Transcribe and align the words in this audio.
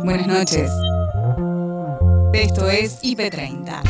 Buenas 0.00 0.26
noches. 0.26 0.70
Esto 2.32 2.68
es 2.68 3.00
IP30. 3.02 3.82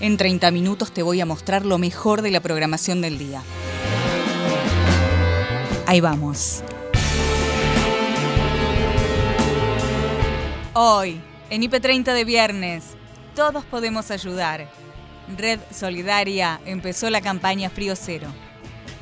En 0.00 0.16
30 0.16 0.50
minutos 0.50 0.92
te 0.92 1.02
voy 1.02 1.20
a 1.20 1.26
mostrar 1.26 1.66
lo 1.66 1.76
mejor 1.78 2.22
de 2.22 2.30
la 2.30 2.40
programación 2.40 3.02
del 3.02 3.18
día. 3.18 3.42
Ahí 5.86 6.00
vamos. 6.00 6.62
Hoy, 10.72 11.20
en 11.50 11.62
IP30 11.62 12.14
de 12.14 12.24
viernes, 12.24 12.84
todos 13.34 13.64
podemos 13.64 14.10
ayudar. 14.10 14.68
Red 15.36 15.60
Solidaria 15.70 16.60
empezó 16.64 17.10
la 17.10 17.20
campaña 17.20 17.68
Frío 17.68 17.94
Cero. 17.96 18.28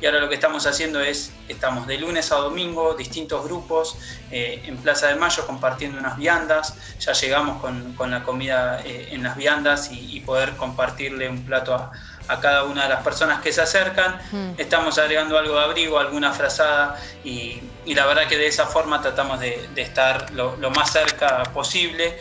Y 0.01 0.07
ahora 0.07 0.19
lo 0.19 0.29
que 0.29 0.35
estamos 0.35 0.65
haciendo 0.65 0.99
es, 0.99 1.31
estamos 1.47 1.85
de 1.85 1.99
lunes 1.99 2.31
a 2.31 2.37
domingo, 2.37 2.95
distintos 2.95 3.43
grupos 3.45 3.95
eh, 4.31 4.63
en 4.65 4.77
Plaza 4.77 5.07
de 5.07 5.15
Mayo 5.15 5.45
compartiendo 5.45 5.99
unas 5.99 6.17
viandas. 6.17 6.75
Ya 6.99 7.13
llegamos 7.13 7.61
con, 7.61 7.95
la 8.09 8.23
comida 8.23 8.81
eh, 8.83 9.09
en 9.11 9.21
las 9.21 9.37
viandas 9.37 9.91
y, 9.91 10.19
poder 10.21 10.55
compartirle 10.55 11.29
un 11.29 11.43
plato 11.43 11.75
a, 11.75 11.91
cada 12.39 12.63
una 12.63 12.83
de 12.83 12.89
las 12.89 13.03
personas 13.03 13.41
que 13.41 13.53
se 13.53 13.61
acercan. 13.61 14.19
Mm. 14.31 14.51
Estamos 14.57 14.97
agregando 14.97 15.37
algo 15.37 15.55
de 15.55 15.63
abrigo, 15.63 15.99
alguna 15.99 16.31
frazada 16.31 16.99
y, 17.23 17.61
la 17.85 18.05
verdad 18.07 18.27
que 18.27 18.37
de 18.37 18.47
esa 18.47 18.65
forma 18.65 19.01
tratamos 19.01 19.39
de, 19.39 19.69
estar 19.75 20.31
lo, 20.31 20.55
lo 20.57 20.71
más 20.71 20.91
cerca 20.91 21.43
posible. 21.53 22.17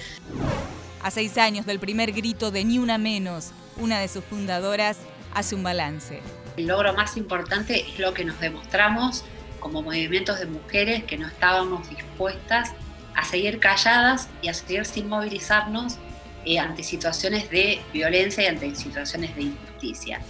A 1.02 1.10
seis 1.10 1.38
años 1.38 1.64
del 1.64 1.80
primer 1.80 2.12
grito 2.12 2.50
de 2.50 2.62
Ni 2.62 2.78
Una 2.78 2.98
Menos, 2.98 3.52
una 3.78 4.00
de 4.00 4.08
sus 4.08 4.22
fundadoras 4.24 4.98
hace 5.34 5.54
un 5.54 5.62
balance. 5.62 6.20
El 6.56 6.66
logro 6.66 6.92
más 6.94 7.16
importante 7.16 7.80
es 7.80 7.98
lo 7.98 8.12
que 8.14 8.24
nos 8.24 8.40
demostramos 8.40 9.24
como 9.60 9.82
movimientos 9.82 10.38
de 10.38 10.46
mujeres 10.46 11.04
que 11.04 11.16
no 11.16 11.26
estábamos 11.26 11.88
dispuestas 11.88 12.72
a 13.14 13.24
seguir 13.24 13.58
calladas 13.58 14.28
y 14.42 14.48
a 14.48 14.54
seguir 14.54 14.84
sin 14.84 15.08
movilizarnos 15.08 15.98
eh, 16.44 16.58
ante 16.58 16.82
situaciones 16.82 17.50
de 17.50 17.80
violencia 17.92 18.44
y 18.44 18.46
ante 18.46 18.74
situaciones 18.74 19.36
de 19.36 19.42
injusticia. 19.42 20.20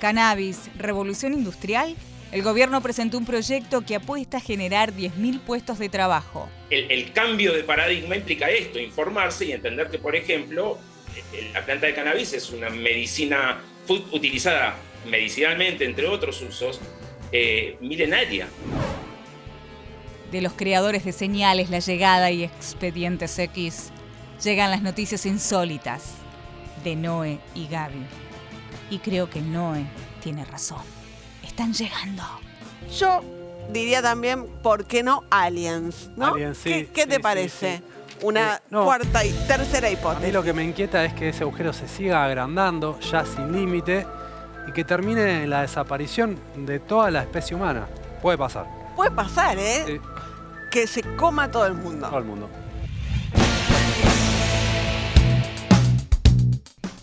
Cannabis, 0.00 0.70
revolución 0.76 1.34
industrial. 1.34 1.94
El 2.32 2.42
gobierno 2.42 2.80
presentó 2.82 3.18
un 3.18 3.24
proyecto 3.24 3.82
que 3.82 3.96
apuesta 3.96 4.38
a 4.38 4.40
generar 4.40 4.92
10.000 4.92 5.40
puestos 5.40 5.78
de 5.78 5.88
trabajo. 5.88 6.48
El, 6.70 6.90
el, 6.90 7.12
cambio 7.12 7.54
de 7.54 7.64
paradigma 7.64 8.16
implica 8.16 8.50
esto, 8.50 8.78
informarse 8.78 9.46
y 9.46 9.52
entender 9.52 9.88
que, 9.88 9.98
por 9.98 10.14
ejemplo, 10.14 10.78
la 11.52 11.64
planta 11.64 11.86
de 11.86 11.94
cannabis 11.94 12.34
es 12.34 12.50
una 12.50 12.68
medicina 12.68 13.60
utilizada 14.12 14.76
medicinalmente, 15.06 15.84
entre 15.84 16.06
otros 16.06 16.40
usos, 16.42 16.80
eh, 17.32 17.76
milenaria. 17.80 18.48
De 20.30 20.40
los 20.40 20.52
creadores 20.52 21.04
de 21.04 21.12
señales, 21.12 21.70
la 21.70 21.78
llegada 21.78 22.30
y 22.30 22.44
expedientes 22.44 23.38
X, 23.38 23.90
llegan 24.42 24.70
las 24.70 24.82
noticias 24.82 25.26
insólitas 25.26 26.14
de 26.84 26.96
Noé 26.96 27.38
y 27.54 27.66
Gaby. 27.66 28.06
Y 28.90 28.98
creo 28.98 29.28
que 29.28 29.40
Noé 29.40 29.84
tiene 30.22 30.44
razón. 30.44 30.82
Están 31.42 31.72
llegando. 31.72 32.22
Yo 32.98 33.22
diría 33.70 34.02
también, 34.02 34.46
¿por 34.62 34.86
qué 34.86 35.02
no 35.02 35.24
aliens? 35.30 36.10
¿no? 36.16 36.34
¿Qué, 36.34 37.06
te 37.08 37.20
parece? 37.20 37.82
Una 38.22 38.56
eh, 38.56 38.60
cuarta 38.70 39.24
y 39.24 39.32
tercera 39.46 39.90
hipótesis. 39.90 40.24
A 40.24 40.26
mí 40.26 40.32
lo 40.32 40.42
que 40.42 40.52
me 40.52 40.64
inquieta 40.64 41.04
es 41.04 41.12
que 41.14 41.28
ese 41.28 41.42
agujero 41.42 41.72
se 41.72 41.88
siga 41.88 42.24
agrandando, 42.24 42.98
ya 43.00 43.24
sin 43.24 43.52
límite, 43.52 44.06
y 44.68 44.72
que 44.72 44.84
termine 44.84 45.44
en 45.44 45.50
la 45.50 45.62
desaparición 45.62 46.38
de 46.54 46.78
toda 46.78 47.10
la 47.10 47.22
especie 47.22 47.56
humana. 47.56 47.88
Puede 48.20 48.36
pasar. 48.36 48.66
Puede 48.94 49.10
pasar, 49.10 49.56
¿eh? 49.58 49.98
Que 50.70 50.86
se 50.86 51.02
coma 51.16 51.50
todo 51.50 51.66
el 51.66 51.74
mundo. 51.74 52.06
Todo 52.08 52.18
el 52.18 52.24
mundo. 52.24 52.50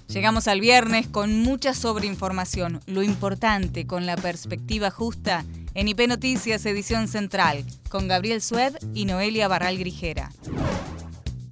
Llegamos 0.07 0.47
al 0.47 0.61
viernes 0.61 1.07
con 1.07 1.39
mucha 1.39 1.73
sobreinformación. 1.73 2.81
Lo 2.85 3.01
importante 3.01 3.87
con 3.87 4.05
la 4.05 4.15
perspectiva 4.15 4.91
justa 4.91 5.43
en 5.73 5.87
IP 5.87 6.07
Noticias 6.07 6.65
Edición 6.65 7.07
Central, 7.07 7.65
con 7.89 8.07
Gabriel 8.07 8.41
Sued 8.41 8.75
y 8.93 9.05
Noelia 9.05 9.47
Barral 9.47 9.77
Grijera. 9.77 10.29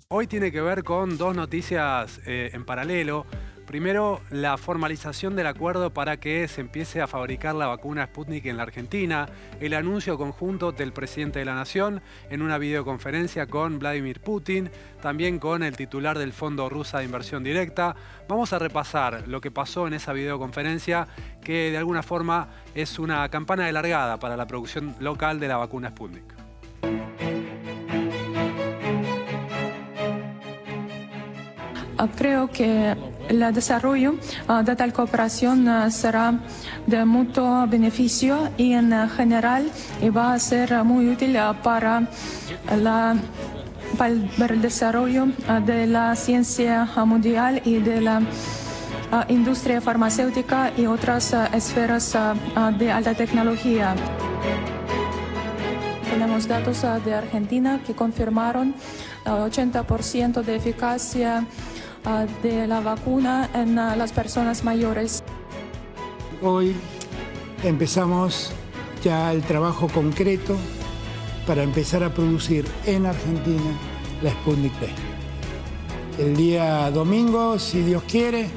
Hoy 0.08 0.28
tiene 0.28 0.52
que 0.52 0.62
ver 0.62 0.84
con 0.84 1.18
dos 1.18 1.36
noticias 1.36 2.22
eh, 2.26 2.52
en 2.54 2.64
paralelo. 2.66 3.26
Primero, 3.74 4.22
la 4.30 4.56
formalización 4.60 5.36
del 5.36 5.48
acuerdo 5.48 5.92
para 5.92 6.18
que 6.18 6.48
se 6.48 6.62
empiece 6.62 7.02
a 7.02 7.08
fabricar 7.08 7.56
la 7.56 7.66
vacuna 7.66 8.06
Sputnik 8.06 8.46
en 8.46 8.58
la 8.58 8.62
Argentina, 8.62 9.28
el 9.60 9.74
anuncio 9.74 10.16
conjunto 10.16 10.72
del 10.72 10.94
presidente 10.94 11.40
de 11.40 11.46
la 11.46 11.56
Nación 11.56 12.04
en 12.30 12.44
una 12.44 12.60
videoconferencia 12.60 13.48
con 13.48 13.80
Vladimir 13.80 14.20
Putin, 14.20 14.70
también 15.02 15.40
con 15.40 15.64
el 15.64 15.76
titular 15.76 16.20
del 16.20 16.34
Fondo 16.34 16.70
Rusa 16.70 17.00
de 17.00 17.06
Inversión 17.06 17.44
Directa. 17.44 17.96
Vamos 18.30 18.54
a 18.54 18.60
repasar 18.60 19.28
lo 19.28 19.42
que 19.42 19.50
pasó 19.50 19.88
en 19.88 19.96
esa 19.96 20.14
videoconferencia, 20.14 21.08
que 21.44 21.72
de 21.72 21.78
alguna 21.80 22.04
forma 22.04 22.50
es 22.76 23.00
una 23.00 23.28
campana 23.30 23.66
de 23.66 23.72
largada 23.72 24.20
para 24.20 24.38
la 24.38 24.46
producción 24.46 24.96
local 25.00 25.40
de 25.40 25.48
la 25.48 25.58
vacuna 25.58 25.90
Sputnik. 25.90 27.43
Creo 32.16 32.50
que 32.50 32.96
el 33.30 33.54
desarrollo 33.54 34.16
ah, 34.48 34.64
de 34.64 34.76
tal 34.76 34.92
cooperación 34.92 35.68
ah, 35.68 35.90
será 35.90 36.40
de 36.88 37.06
mutuo 37.06 37.66
beneficio 37.68 38.50
y 38.58 38.74
en 38.74 38.92
general 39.10 39.72
va 40.16 40.34
a 40.34 40.40
ser 40.40 40.84
muy 40.84 41.10
útil 41.10 41.38
ah, 41.38 41.56
para, 41.64 42.08
la, 42.82 43.16
el 44.00 44.62
desarrollo 44.62 45.28
de 45.66 45.88
la 45.88 46.16
ciencia 46.16 46.90
mundial 47.06 47.62
y 47.64 47.80
de 47.80 48.02
la 48.02 48.22
industria 49.30 49.80
farmacéutica 49.80 50.72
y 50.76 50.88
otras 50.88 51.36
esferas 51.54 52.18
de 52.80 52.92
alta 52.92 53.14
tecnología. 53.14 53.94
Tenemos 56.10 56.48
datos 56.48 56.84
de 57.06 57.14
Argentina 57.14 57.80
que 57.86 57.94
confirmaron 57.94 58.74
80% 59.26 60.42
de 60.42 60.56
eficacia 60.56 61.44
Ah, 61.44 61.46
de 62.42 62.68
la 62.68 62.82
vacuna 62.82 63.50
en 63.54 63.80
ah, 63.80 63.96
las 63.96 64.12
personas 64.12 64.64
mayores. 64.64 65.24
Hoy 66.42 66.76
empezamos 67.64 68.52
ya 69.04 69.32
el 69.32 69.42
trabajo 69.44 69.88
concreto 69.88 70.58
para 71.48 71.64
empezar 71.64 72.04
a 72.04 72.14
producir 72.14 72.66
en 72.86 73.06
Argentina 73.06 73.72
la 74.22 74.32
Sputnik 74.32 74.74
V. 74.82 76.24
El 76.24 76.36
día 76.36 76.92
domingo, 76.92 77.58
si 77.58 77.82
Dios 77.82 78.04
quiere, 78.04 78.50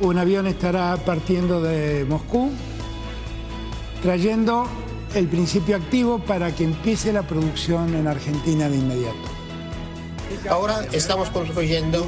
un 0.00 0.16
avión 0.18 0.46
estará 0.46 0.96
partiendo 0.96 1.60
de 1.60 2.04
Moscú, 2.08 2.50
trayendo 4.02 4.66
el 5.14 5.26
principio 5.26 5.76
activo 5.76 6.20
para 6.20 6.54
que 6.54 6.64
empiece 6.64 7.12
la 7.12 7.22
producción 7.22 7.94
en 7.94 8.06
Argentina 8.06 8.68
de 8.68 8.76
inmediato. 8.76 9.33
Ahora 10.48 10.84
estamos 10.92 11.30
construyendo 11.30 12.04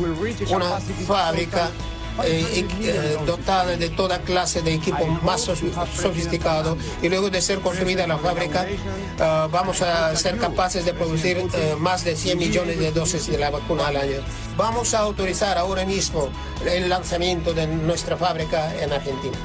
una 0.50 0.80
fábrica 1.06 1.70
eh, 2.24 2.66
eh, 2.80 3.18
dotada 3.26 3.76
de 3.76 3.90
toda 3.90 4.20
clase 4.20 4.62
de 4.62 4.72
equipo 4.72 5.06
más 5.22 5.42
sofisticado 5.42 6.78
y 7.02 7.10
luego 7.10 7.28
de 7.28 7.42
ser 7.42 7.60
construida 7.60 8.06
la 8.06 8.16
fábrica 8.16 8.66
ah, 9.20 9.48
vamos 9.52 9.82
a 9.82 10.16
ser 10.16 10.38
capaces 10.38 10.86
de 10.86 10.94
producir 10.94 11.36
eh, 11.36 11.74
más 11.78 12.04
de 12.04 12.16
100 12.16 12.38
millones 12.38 12.78
de 12.78 12.90
dosis 12.90 13.26
de 13.26 13.36
la 13.38 13.50
vacuna 13.50 13.88
al 13.88 13.96
año. 13.96 14.18
Vamos 14.56 14.94
a 14.94 15.00
autorizar 15.00 15.58
ahora 15.58 15.84
mismo 15.84 16.30
el 16.64 16.88
lanzamiento 16.88 17.52
de 17.52 17.66
nuestra 17.66 18.16
fábrica 18.16 18.74
en 18.82 18.92
Argentina. 18.92 19.36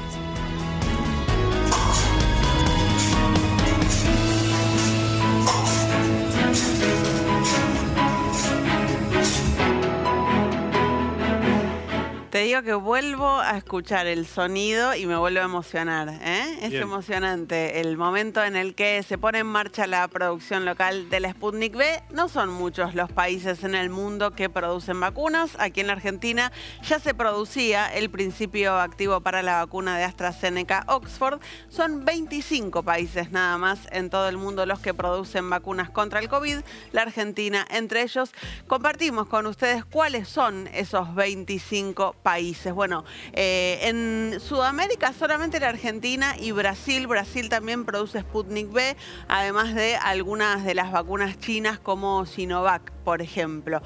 Digo 12.42 12.62
que 12.62 12.74
vuelvo 12.74 13.38
a 13.38 13.56
escuchar 13.56 14.06
el 14.06 14.26
sonido 14.26 14.96
y 14.96 15.06
me 15.06 15.16
vuelvo 15.16 15.40
a 15.40 15.44
emocionar. 15.44 16.08
¿eh? 16.08 16.58
Es 16.62 16.72
emocionante 16.74 17.80
el 17.80 17.96
momento 17.96 18.42
en 18.42 18.56
el 18.56 18.74
que 18.74 19.02
se 19.04 19.16
pone 19.16 19.38
en 19.38 19.46
marcha 19.46 19.86
la 19.86 20.08
producción 20.08 20.64
local 20.64 21.08
de 21.08 21.20
la 21.20 21.30
Sputnik 21.30 21.74
V. 21.74 22.02
No 22.10 22.28
son 22.28 22.48
muchos 22.50 22.94
los 22.96 23.12
países 23.12 23.62
en 23.62 23.76
el 23.76 23.90
mundo 23.90 24.32
que 24.32 24.50
producen 24.50 24.98
vacunas. 24.98 25.56
Aquí 25.58 25.82
en 25.82 25.86
la 25.86 25.92
Argentina 25.92 26.50
ya 26.82 26.98
se 26.98 27.14
producía 27.14 27.86
el 27.86 28.10
principio 28.10 28.74
activo 28.80 29.20
para 29.20 29.42
la 29.42 29.58
vacuna 29.58 29.96
de 29.96 30.04
AstraZeneca 30.04 30.84
Oxford. 30.88 31.40
Son 31.68 32.04
25 32.04 32.82
países 32.82 33.30
nada 33.30 33.56
más 33.56 33.80
en 33.92 34.10
todo 34.10 34.28
el 34.28 34.36
mundo 34.36 34.66
los 34.66 34.80
que 34.80 34.94
producen 34.94 35.48
vacunas 35.48 35.90
contra 35.90 36.18
el 36.18 36.28
COVID. 36.28 36.58
La 36.90 37.02
Argentina 37.02 37.64
entre 37.70 38.02
ellos. 38.02 38.32
Compartimos 38.66 39.28
con 39.28 39.46
ustedes 39.46 39.84
cuáles 39.84 40.28
son 40.28 40.68
esos 40.72 41.14
25 41.14 42.16
países 42.22 42.31
países. 42.32 42.72
Bueno, 42.72 43.04
eh, 43.34 43.78
en 43.82 44.40
Sudamérica 44.40 45.12
solamente 45.12 45.60
la 45.60 45.68
Argentina 45.68 46.34
y 46.40 46.52
Brasil. 46.52 47.06
Brasil 47.06 47.50
también 47.50 47.84
produce 47.84 48.20
Sputnik 48.20 48.72
B, 48.72 48.96
además 49.28 49.74
de 49.74 49.96
algunas 49.96 50.64
de 50.64 50.74
las 50.74 50.90
vacunas 50.92 51.38
chinas 51.38 51.78
como 51.78 52.24
Sinovac, 52.24 52.90
por 53.04 53.20
ejemplo. 53.20 53.82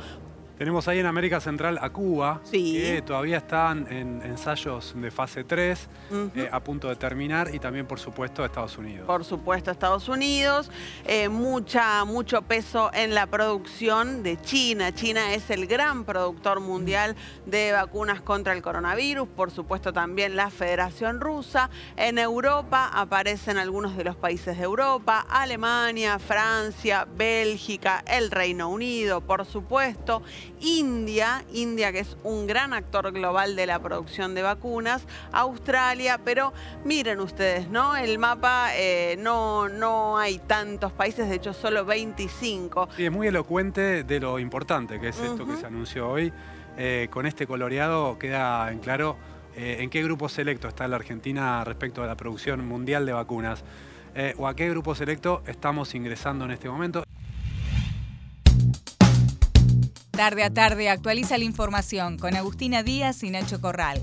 Tenemos 0.58 0.88
ahí 0.88 0.98
en 1.00 1.06
América 1.06 1.38
Central 1.38 1.78
a 1.82 1.90
Cuba, 1.90 2.40
Sí. 2.44 2.72
que 2.72 3.02
todavía 3.02 3.36
están 3.36 3.86
en 3.92 4.22
ensayos 4.22 4.94
de 4.96 5.10
fase 5.10 5.44
3, 5.44 5.86
Ujú. 6.10 6.30
eh, 6.34 6.48
a 6.50 6.60
punto 6.60 6.88
de 6.88 6.96
terminar, 6.96 7.54
y 7.54 7.58
también, 7.58 7.84
por 7.86 7.98
supuesto, 8.00 8.42
a 8.42 8.46
Estados 8.46 8.78
Unidos. 8.78 9.06
Por 9.06 9.22
supuesto, 9.26 9.70
Estados 9.70 10.08
Unidos, 10.08 10.70
eh, 11.04 11.28
mucha, 11.28 12.02
mucho 12.06 12.40
peso 12.40 12.90
en 12.94 13.14
la 13.14 13.26
producción 13.26 14.22
de 14.22 14.40
China. 14.40 14.94
China 14.94 15.34
es 15.34 15.50
el 15.50 15.66
gran 15.66 16.04
productor 16.04 16.60
mundial 16.60 17.16
de 17.44 17.72
vacunas 17.72 18.22
contra 18.22 18.54
el 18.54 18.62
coronavirus, 18.62 19.28
por 19.28 19.50
supuesto 19.50 19.92
también 19.92 20.36
la 20.36 20.48
Federación 20.48 21.20
Rusa. 21.20 21.68
En 21.98 22.16
Europa 22.18 22.90
aparecen 22.94 23.58
algunos 23.58 23.94
de 23.94 24.04
los 24.04 24.16
países 24.16 24.56
de 24.56 24.64
Europa, 24.64 25.26
Alemania, 25.28 26.18
Francia, 26.18 27.06
Bélgica, 27.14 28.02
el 28.06 28.30
Reino 28.30 28.70
Unido, 28.70 29.20
por 29.20 29.44
supuesto. 29.44 30.22
India, 30.60 31.44
India 31.52 31.92
que 31.92 32.00
es 32.00 32.16
un 32.22 32.46
gran 32.46 32.72
actor 32.72 33.12
global 33.12 33.56
de 33.56 33.66
la 33.66 33.78
producción 33.78 34.34
de 34.34 34.42
vacunas, 34.42 35.06
Australia, 35.32 36.20
pero 36.24 36.52
miren 36.84 37.20
ustedes, 37.20 37.68
¿no? 37.68 37.96
El 37.96 38.18
mapa 38.18 38.70
eh, 38.74 39.16
no, 39.18 39.68
no 39.68 40.18
hay 40.18 40.38
tantos 40.38 40.92
países, 40.92 41.28
de 41.28 41.36
hecho 41.36 41.52
solo 41.52 41.84
25. 41.84 42.88
Sí, 42.96 43.04
es 43.04 43.12
muy 43.12 43.26
elocuente 43.26 44.04
de 44.04 44.20
lo 44.20 44.38
importante 44.38 45.00
que 45.00 45.08
es 45.08 45.18
esto 45.20 45.46
que 45.46 45.56
se 45.56 45.66
anunció 45.66 46.08
hoy. 46.08 46.32
Eh, 46.78 47.08
con 47.10 47.24
este 47.24 47.46
coloreado 47.46 48.18
queda 48.18 48.70
en 48.70 48.80
claro 48.80 49.16
eh, 49.56 49.78
en 49.80 49.88
qué 49.88 50.02
grupo 50.02 50.28
selecto 50.28 50.68
está 50.68 50.86
la 50.86 50.96
Argentina 50.96 51.64
respecto 51.64 52.02
a 52.02 52.06
la 52.06 52.16
producción 52.16 52.66
mundial 52.66 53.06
de 53.06 53.12
vacunas. 53.12 53.64
eh, 54.16 54.34
o 54.38 54.48
a 54.48 54.56
qué 54.56 54.68
grupo 54.70 54.94
selecto 54.94 55.42
estamos 55.46 55.94
ingresando 55.94 56.46
en 56.46 56.50
este 56.50 56.68
momento. 56.68 57.04
Tarde 60.16 60.44
a 60.44 60.50
tarde 60.50 60.88
actualiza 60.88 61.36
la 61.36 61.44
información 61.44 62.16
con 62.16 62.36
Agustina 62.36 62.82
Díaz 62.82 63.22
y 63.22 63.28
Nacho 63.28 63.60
Corral. 63.60 64.00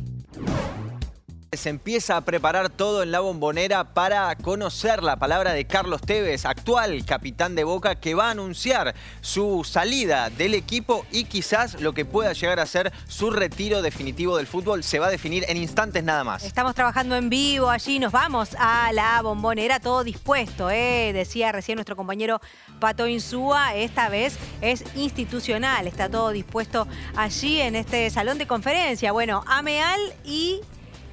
Se 1.56 1.70
empieza 1.70 2.18
a 2.18 2.22
preparar 2.22 2.70
todo 2.70 3.04
en 3.04 3.12
la 3.12 3.20
bombonera 3.20 3.94
para 3.94 4.36
conocer 4.36 5.04
la 5.04 5.18
palabra 5.18 5.54
de 5.54 5.66
Carlos 5.66 6.02
Tevez, 6.02 6.46
actual 6.46 7.06
capitán 7.06 7.54
de 7.54 7.64
Boca, 7.64 7.96
que 7.96 8.16
va 8.16 8.28
a 8.28 8.32
anunciar 8.32 8.96
su 9.22 9.64
salida 9.64 10.30
del 10.30 10.56
equipo 10.56 11.06
y 11.12 11.26
quizás 11.26 11.80
lo 11.80 11.94
que 11.94 12.06
pueda 12.06 12.34
llegar 12.34 12.60
a 12.60 12.66
ser 12.66 12.92
su 13.08 13.30
retiro 13.30 13.82
definitivo 13.82 14.38
del 14.38 14.48
fútbol 14.48 14.84
se 14.84 15.00
va 15.00 15.08
a 15.08 15.10
definir 15.12 15.46
en 15.48 15.58
instantes 15.58 16.04
nada 16.04 16.24
más. 16.24 16.44
Estamos 16.44 16.74
trabajando 16.76 17.16
en 17.16 17.30
vivo 17.30 17.70
allí, 17.70 18.00
nos 18.00 18.12
vamos 18.12 18.56
a 18.58 18.92
la 18.92 19.22
bombonera, 19.22 19.80
todo 19.80 20.04
dispuesto, 20.04 20.70
¿eh? 20.72 21.12
decía 21.14 21.52
recién 21.52 21.76
nuestro 21.76 21.96
compañero 21.96 22.42
Pato 22.80 23.08
Insúa, 23.08 23.76
esta 23.76 24.10
vez 24.10 24.38
es 24.62 24.84
institucional, 24.96 25.88
está 25.88 26.10
todo 26.10 26.32
dispuesto 26.32 26.88
allí 27.16 27.62
en 27.62 27.76
este 27.76 28.10
salón 28.10 28.38
de 28.38 28.48
conferencia. 28.48 29.12
Bueno, 29.12 29.44
Ameal 29.48 30.00
y 30.24 30.62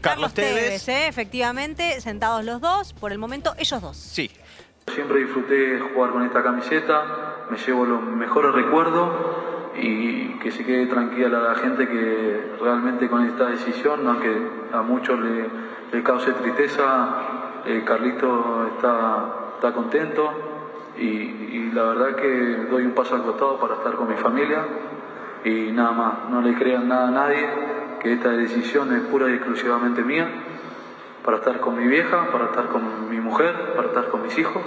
Carlos 0.00 0.34
Tevez. 0.34 0.88
¿eh? 0.88 1.06
efectivamente, 1.08 2.00
sentados 2.00 2.44
los 2.44 2.60
dos, 2.60 2.92
por 2.92 3.12
el 3.12 3.18
momento 3.18 3.54
ellos 3.58 3.80
dos. 3.80 3.96
Sí. 3.96 4.30
Siempre 4.94 5.20
disfruté 5.20 5.78
jugar 5.78 6.10
con 6.10 6.24
esta 6.24 6.42
camiseta, 6.42 7.46
me 7.50 7.58
llevo 7.58 7.84
los 7.84 8.02
mejores 8.02 8.52
recuerdos 8.52 9.10
y 9.76 10.38
que 10.40 10.50
se 10.50 10.64
quede 10.64 10.86
tranquila 10.86 11.28
la 11.28 11.54
gente 11.54 11.86
que 11.86 12.56
realmente 12.60 13.08
con 13.08 13.26
esta 13.26 13.46
decisión, 13.46 14.06
aunque 14.06 14.34
a 14.72 14.82
muchos 14.82 15.20
le, 15.20 15.46
le 15.92 16.02
cause 16.02 16.32
tristeza, 16.32 17.62
eh, 17.66 17.82
Carlito 17.84 18.68
está, 18.74 19.52
está 19.54 19.72
contento 19.72 20.92
y, 20.98 21.06
y 21.06 21.70
la 21.72 21.84
verdad 21.84 22.16
que 22.16 22.66
doy 22.70 22.84
un 22.84 22.92
paso 22.92 23.14
al 23.14 23.22
costado 23.22 23.60
para 23.60 23.74
estar 23.74 23.94
con 23.94 24.08
mi 24.08 24.16
familia 24.16 24.64
y 25.44 25.72
nada 25.72 25.92
más, 25.92 26.30
no 26.30 26.42
le 26.42 26.54
crean 26.54 26.88
nada 26.88 27.08
a 27.08 27.10
nadie, 27.10 27.48
que 28.00 28.12
esta 28.12 28.30
decisión 28.30 28.94
es 28.94 29.02
pura 29.04 29.28
y 29.30 29.34
exclusivamente 29.34 30.02
mía 30.02 30.28
para 31.24 31.38
estar 31.38 31.60
con 31.60 31.76
mi 31.76 31.86
vieja, 31.86 32.30
para 32.30 32.46
estar 32.46 32.68
con 32.68 33.10
mi 33.10 33.20
mujer, 33.20 33.74
para 33.76 33.88
estar 33.88 34.08
con 34.08 34.22
mis 34.22 34.36
hijos 34.38 34.62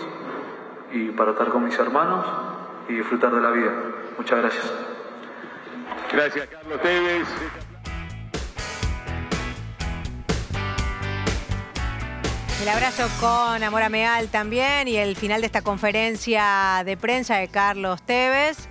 y 0.92 1.10
para 1.10 1.32
estar 1.32 1.50
con 1.50 1.64
mis 1.64 1.78
hermanos 1.78 2.26
y 2.88 2.94
disfrutar 2.94 3.34
de 3.34 3.42
la 3.42 3.52
vida. 3.52 3.72
Muchas 4.18 4.40
gracias. 4.40 4.74
Gracias, 6.12 6.48
Carlos 6.48 6.82
Tevez. 6.82 7.28
El 12.62 12.70
abrazo 12.70 13.10
con 13.20 13.62
Amor 13.62 13.82
Ameal 13.82 14.30
también 14.30 14.88
y 14.88 14.96
el 14.96 15.18
final 15.18 15.42
de 15.42 15.48
esta 15.48 15.64
conferencia 15.64 16.82
de 16.86 16.96
prensa 16.96 17.36
de 17.36 17.50
Carlos 17.50 18.02
Tevez. 18.04 18.70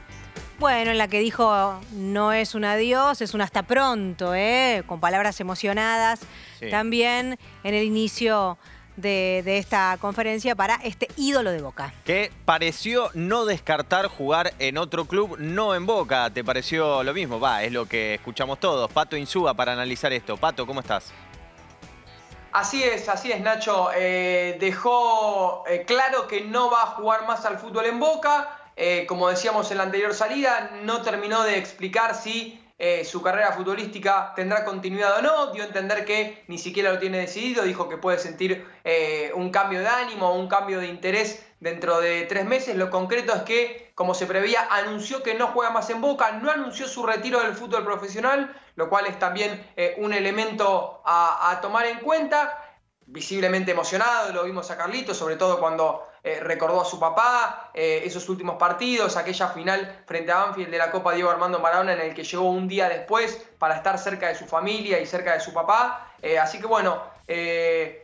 Bueno, 0.63 0.93
en 0.93 0.99
la 0.99 1.09
que 1.09 1.19
dijo 1.19 1.81
no 1.91 2.33
es 2.33 2.55
un 2.55 2.65
adiós, 2.65 3.21
es 3.21 3.35
un 3.35 3.41
hasta 3.41 3.65
pronto, 3.65 4.33
¿eh? 4.33 4.85
con 4.87 5.01
palabras 5.01 5.41
emocionadas. 5.41 6.21
Sí. 6.61 6.71
También 6.71 7.37
en 7.65 7.75
el 7.75 7.83
inicio 7.83 8.59
de, 8.95 9.43
de 9.45 9.59
esta 9.59 9.99
conferencia 10.01 10.55
para 10.55 10.77
este 10.77 11.09
ídolo 11.17 11.51
de 11.51 11.61
Boca. 11.61 11.93
Que 12.05 12.31
pareció 12.45 13.11
no 13.15 13.45
descartar 13.45 14.07
jugar 14.07 14.55
en 14.61 14.79
otro 14.79 15.07
club, 15.07 15.37
no 15.41 15.75
en 15.75 15.85
Boca. 15.85 16.31
¿Te 16.31 16.45
pareció 16.45 17.03
lo 17.03 17.13
mismo? 17.13 17.41
Va, 17.41 17.65
es 17.65 17.73
lo 17.73 17.87
que 17.87 18.15
escuchamos 18.15 18.61
todos. 18.61 18.89
Pato 18.93 19.17
Insúa 19.17 19.55
para 19.55 19.73
analizar 19.73 20.13
esto. 20.13 20.37
Pato, 20.37 20.65
¿cómo 20.65 20.79
estás? 20.79 21.13
Así 22.53 22.85
es, 22.85 23.09
así 23.09 23.33
es, 23.33 23.41
Nacho. 23.41 23.91
Eh, 23.97 24.59
dejó 24.61 25.65
eh, 25.67 25.83
claro 25.85 26.29
que 26.29 26.43
no 26.43 26.71
va 26.71 26.83
a 26.83 26.87
jugar 26.87 27.27
más 27.27 27.45
al 27.47 27.59
fútbol 27.59 27.87
en 27.87 27.99
Boca. 27.99 28.62
Eh, 28.77 29.05
como 29.07 29.29
decíamos 29.29 29.71
en 29.71 29.79
la 29.79 29.85
anterior 29.85 30.15
salida, 30.15 30.71
no 30.83 31.03
terminó 31.03 31.43
de 31.43 31.59
explicar 31.59 32.15
si 32.15 32.59
eh, 32.79 33.05
su 33.05 33.23
carrera 33.23 33.53
futbolística 33.53 34.33
tendrá 34.35 34.65
continuidad 34.65 35.19
o 35.19 35.23
no. 35.23 35.47
Dio 35.53 35.63
a 35.63 35.67
entender 35.67 36.05
que 36.05 36.45
ni 36.49 36.59
siquiera 36.59 36.93
lo 36.93 36.99
tiene 36.99 37.19
decidido. 37.19 37.65
Dijo 37.65 37.89
que 37.89 37.97
puede 37.97 38.19
sentir 38.19 38.67
eh, 38.85 39.31
un 39.35 39.51
cambio 39.51 39.81
de 39.81 39.89
ánimo 39.89 40.35
un 40.35 40.49
cambio 40.49 40.81
de 40.81 40.87
interés 40.87 41.47
dentro 41.61 42.01
de 42.01 42.23
tres 42.23 42.45
meses. 42.45 42.77
Lo 42.77 42.91
concreto 42.91 43.35
es 43.35 43.43
que, 43.43 43.93
como 43.95 44.15
se 44.15 44.27
preveía, 44.27 44.67
anunció 44.71 45.23
que 45.23 45.35
no 45.35 45.49
juega 45.49 45.71
más 45.71 45.91
en 45.91 46.01
Boca, 46.01 46.33
no 46.33 46.51
anunció 46.51 46.89
su 46.89 47.07
retiro 47.07 47.41
del 47.41 47.55
fútbol 47.55 47.85
profesional, 47.85 48.57
lo 48.75 48.89
cual 48.89 49.07
es 49.07 49.19
también 49.19 49.65
un 49.99 50.13
elemento 50.13 51.03
a, 51.05 51.53
a 51.53 51.61
tomar 51.61 51.87
en 51.87 52.01
cuenta 52.01 52.59
visiblemente 53.07 53.73
emocionado, 53.73 54.33
lo 54.33 54.45
vimos 54.45 54.71
a 54.71 54.77
Carlito, 54.77 55.15
sobre 55.15 55.37
todo 55.37 55.61
cuando 55.61 56.03
eh, 56.25 56.39
recordó 56.39 56.81
a 56.81 56.85
su 56.85 57.01
papá, 57.01 57.71
eh, 57.75 58.03
esos 58.05 58.29
últimos 58.29 58.55
partidos, 58.57 59.17
aquella 59.17 59.49
final 59.49 60.03
frente 60.07 60.31
a 60.31 60.37
Banfield 60.37 60.71
de 60.71 60.79
la 60.79 60.93
Copa 60.93 61.15
Diego 61.15 61.29
Armando 61.29 61.59
Maradona 61.59 61.95
en 61.95 62.01
el 62.01 62.15
que 62.15 62.23
llegó 62.23 62.49
un 62.49 62.69
día 62.69 62.89
después 62.89 63.45
para 63.59 63.75
estar 63.75 63.99
cerca 63.99 64.29
de 64.29 64.37
su 64.37 64.47
familia 64.47 65.01
y 65.01 65.07
cerca 65.07 65.33
de 65.33 65.41
su 65.41 65.53
papá. 65.53 66.13
Eh, 66.23 66.39
así 66.39 66.61
que 66.61 66.67
bueno, 66.67 67.11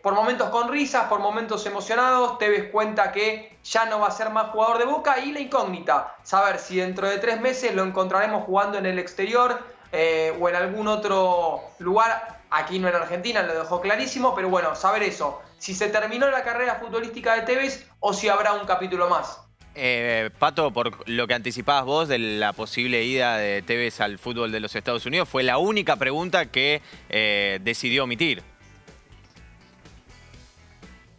por 0.02 0.14
momentos 0.14 0.48
con 0.48 0.68
risas, 0.68 1.04
por 1.04 1.20
momentos 1.20 1.64
emocionados, 1.66 2.38
Tevez 2.38 2.72
cuenta 2.72 3.12
que 3.12 3.58
ya 3.62 3.84
no 3.84 4.00
va 4.00 4.08
a 4.08 4.10
ser 4.10 4.30
más 4.30 4.50
jugador 4.50 4.78
de 4.78 4.87
Boca 4.87 5.18
y 5.20 5.32
la 5.32 5.40
incógnita, 5.40 6.16
saber 6.25 6.58
si 6.58 6.78
dentro 6.78 7.08
de 7.08 7.18
tres 7.18 7.40
meses 7.40 7.75
lo 7.75 7.84
encontraremos 7.84 8.44
jugando 8.44 8.78
en 8.78 8.87
el 8.87 8.98
exterior 8.98 9.60
o 9.92 10.48
en 10.48 10.56
algún 10.56 10.88
otro 10.88 11.60
lugar 11.78 12.38
Aquí 12.50 12.78
no 12.78 12.88
en 12.88 12.95
Argentina, 12.95 13.43
lo 13.43 13.55
dejó 13.55 13.81
clarísimo, 13.81 14.35
pero 14.35 14.49
bueno, 14.49 14.75
saber 14.75 15.02
eso, 15.02 15.43
si 15.59 15.75
se 15.75 15.88
terminó 15.88 16.31
la 16.31 16.43
carrera 16.43 16.76
futbolística 16.76 17.35
de 17.35 17.43
Tevez 17.43 17.87
o 18.00 18.12
si 18.12 18.28
habrá 18.28 18.55
un 18.55 18.67
capítulo 18.67 19.09
más. 19.09 19.40
Eh, 19.75 20.31
Pato, 20.38 20.73
por 20.73 21.09
lo 21.09 21.26
que 21.26 21.35
anticipabas 21.35 21.85
vos 21.85 22.09
de 22.09 22.19
la 22.19 22.52
posible 22.52 23.05
ida 23.05 23.37
de 23.37 23.62
Tevez 23.62 24.00
al 24.00 24.19
fútbol 24.19 24.50
de 24.50 24.61
los 24.61 24.75
Estados 24.75 25.07
Unidos, 25.07 25.28
fue 25.28 25.43
la 25.43 25.59
única 25.59 25.97
pregunta 25.97 26.47
que 26.47 26.81
eh, 27.11 27.59
decidió 27.62 28.05
omitir. 28.05 28.43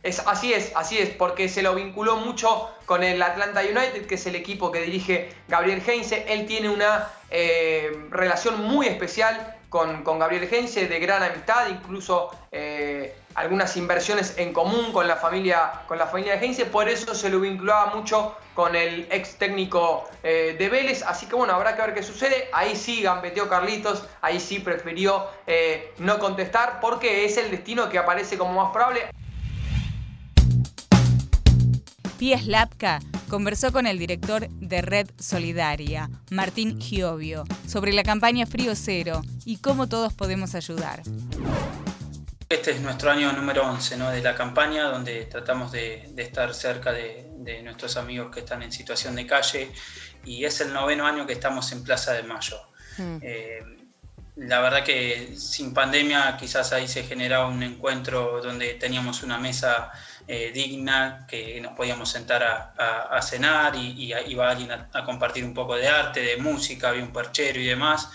Es, 0.01 0.19
así 0.25 0.53
es, 0.53 0.71
así 0.75 0.97
es, 0.97 1.09
porque 1.09 1.47
se 1.47 1.61
lo 1.61 1.75
vinculó 1.75 2.17
mucho 2.17 2.69
con 2.85 3.03
el 3.03 3.21
Atlanta 3.21 3.61
United, 3.61 4.07
que 4.07 4.15
es 4.15 4.25
el 4.25 4.35
equipo 4.35 4.71
que 4.71 4.81
dirige 4.81 5.29
Gabriel 5.47 5.81
Heinze. 5.85 6.25
Él 6.27 6.45
tiene 6.45 6.69
una 6.69 7.09
eh, 7.29 7.91
relación 8.09 8.61
muy 8.63 8.87
especial 8.87 9.58
con, 9.69 10.03
con, 10.03 10.19
Gabriel 10.19 10.47
Heinze, 10.51 10.87
de 10.87 10.99
gran 10.99 11.23
amistad, 11.23 11.69
incluso 11.69 12.31
eh, 12.51 13.15
algunas 13.35 13.77
inversiones 13.77 14.37
en 14.37 14.51
común 14.53 14.91
con 14.91 15.07
la 15.07 15.15
familia, 15.15 15.83
con 15.87 15.97
la 15.97 16.07
familia 16.07 16.39
de. 16.39 16.65
Por 16.65 16.89
eso 16.89 17.13
se 17.15 17.29
lo 17.29 17.39
vinculaba 17.39 17.93
mucho 17.95 18.35
con 18.55 18.75
el 18.75 19.07
ex 19.11 19.37
técnico 19.37 20.09
eh, 20.23 20.55
de 20.57 20.69
Vélez. 20.69 21.03
Así 21.03 21.27
que 21.27 21.35
bueno, 21.35 21.53
habrá 21.53 21.75
que 21.75 21.81
ver 21.81 21.93
qué 21.93 22.03
sucede. 22.03 22.49
Ahí 22.51 22.75
sí 22.75 23.01
gambeteó 23.01 23.47
Carlitos, 23.47 24.05
ahí 24.21 24.39
sí 24.39 24.59
prefirió 24.59 25.27
eh, 25.47 25.93
no 25.99 26.19
contestar, 26.19 26.79
porque 26.81 27.25
es 27.25 27.37
el 27.37 27.51
destino 27.51 27.89
que 27.89 27.97
aparece 27.97 28.37
como 28.37 28.61
más 28.61 28.73
probable. 28.73 29.09
Pies 32.19 32.47
Lapka 32.47 32.99
conversó 33.29 33.71
con 33.71 33.87
el 33.87 33.97
director 33.97 34.49
de 34.49 34.81
Red 34.81 35.09
Solidaria, 35.17 36.09
Martín 36.31 36.77
Giovio, 36.81 37.45
sobre 37.65 37.93
la 37.93 38.03
campaña 38.03 38.45
Frío 38.45 38.75
Cero 38.75 39.21
y 39.45 39.59
cómo 39.59 39.87
todos 39.87 40.13
podemos 40.13 40.53
ayudar. 40.53 41.01
Este 42.49 42.71
es 42.71 42.81
nuestro 42.81 43.09
año 43.09 43.31
número 43.31 43.65
11 43.65 43.95
¿no? 43.95 44.11
de 44.11 44.21
la 44.21 44.35
campaña, 44.35 44.89
donde 44.89 45.27
tratamos 45.27 45.71
de, 45.71 46.13
estar 46.17 46.53
cerca 46.53 46.91
de, 46.91 47.25
nuestros 47.63 47.95
amigos 47.95 48.29
que 48.33 48.41
están 48.41 48.63
en 48.63 48.73
situación 48.73 49.15
de 49.15 49.25
calle 49.25 49.71
y 50.25 50.43
es 50.43 50.59
el 50.59 50.73
noveno 50.73 51.07
año 51.07 51.25
que 51.25 51.33
estamos 51.33 51.71
en 51.71 51.85
Plaza 51.85 52.11
de 52.11 52.23
Mayo. 52.23 52.59
Mm. 52.97 53.17
Eh, 53.21 53.63
la 54.35 54.59
verdad 54.59 54.83
que 54.83 55.35
sin 55.37 55.73
pandemia 55.73 56.35
quizás 56.37 56.73
ahí 56.73 56.89
se 56.89 57.03
generaba 57.03 57.47
un 57.47 57.63
encuentro 57.63 58.41
donde 58.41 58.73
teníamos 58.73 59.23
una 59.23 59.37
mesa 59.37 59.93
eh, 60.31 60.51
digna, 60.53 61.25
que 61.27 61.59
nos 61.59 61.73
podíamos 61.73 62.07
sentar 62.07 62.43
a, 62.43 63.19
cenar 63.23 63.75
y, 63.75 64.13
iba 64.27 64.47
alguien 64.47 64.71
a, 64.71 65.03
compartir 65.03 65.43
un 65.43 65.55
poco 65.55 65.75
de 65.75 65.87
arte, 65.87 66.21
de 66.21 66.37
música, 66.37 66.89
había 66.89 67.03
un 67.03 67.11
perchero 67.11 67.59
y 67.59 67.65
demás. 67.65 68.07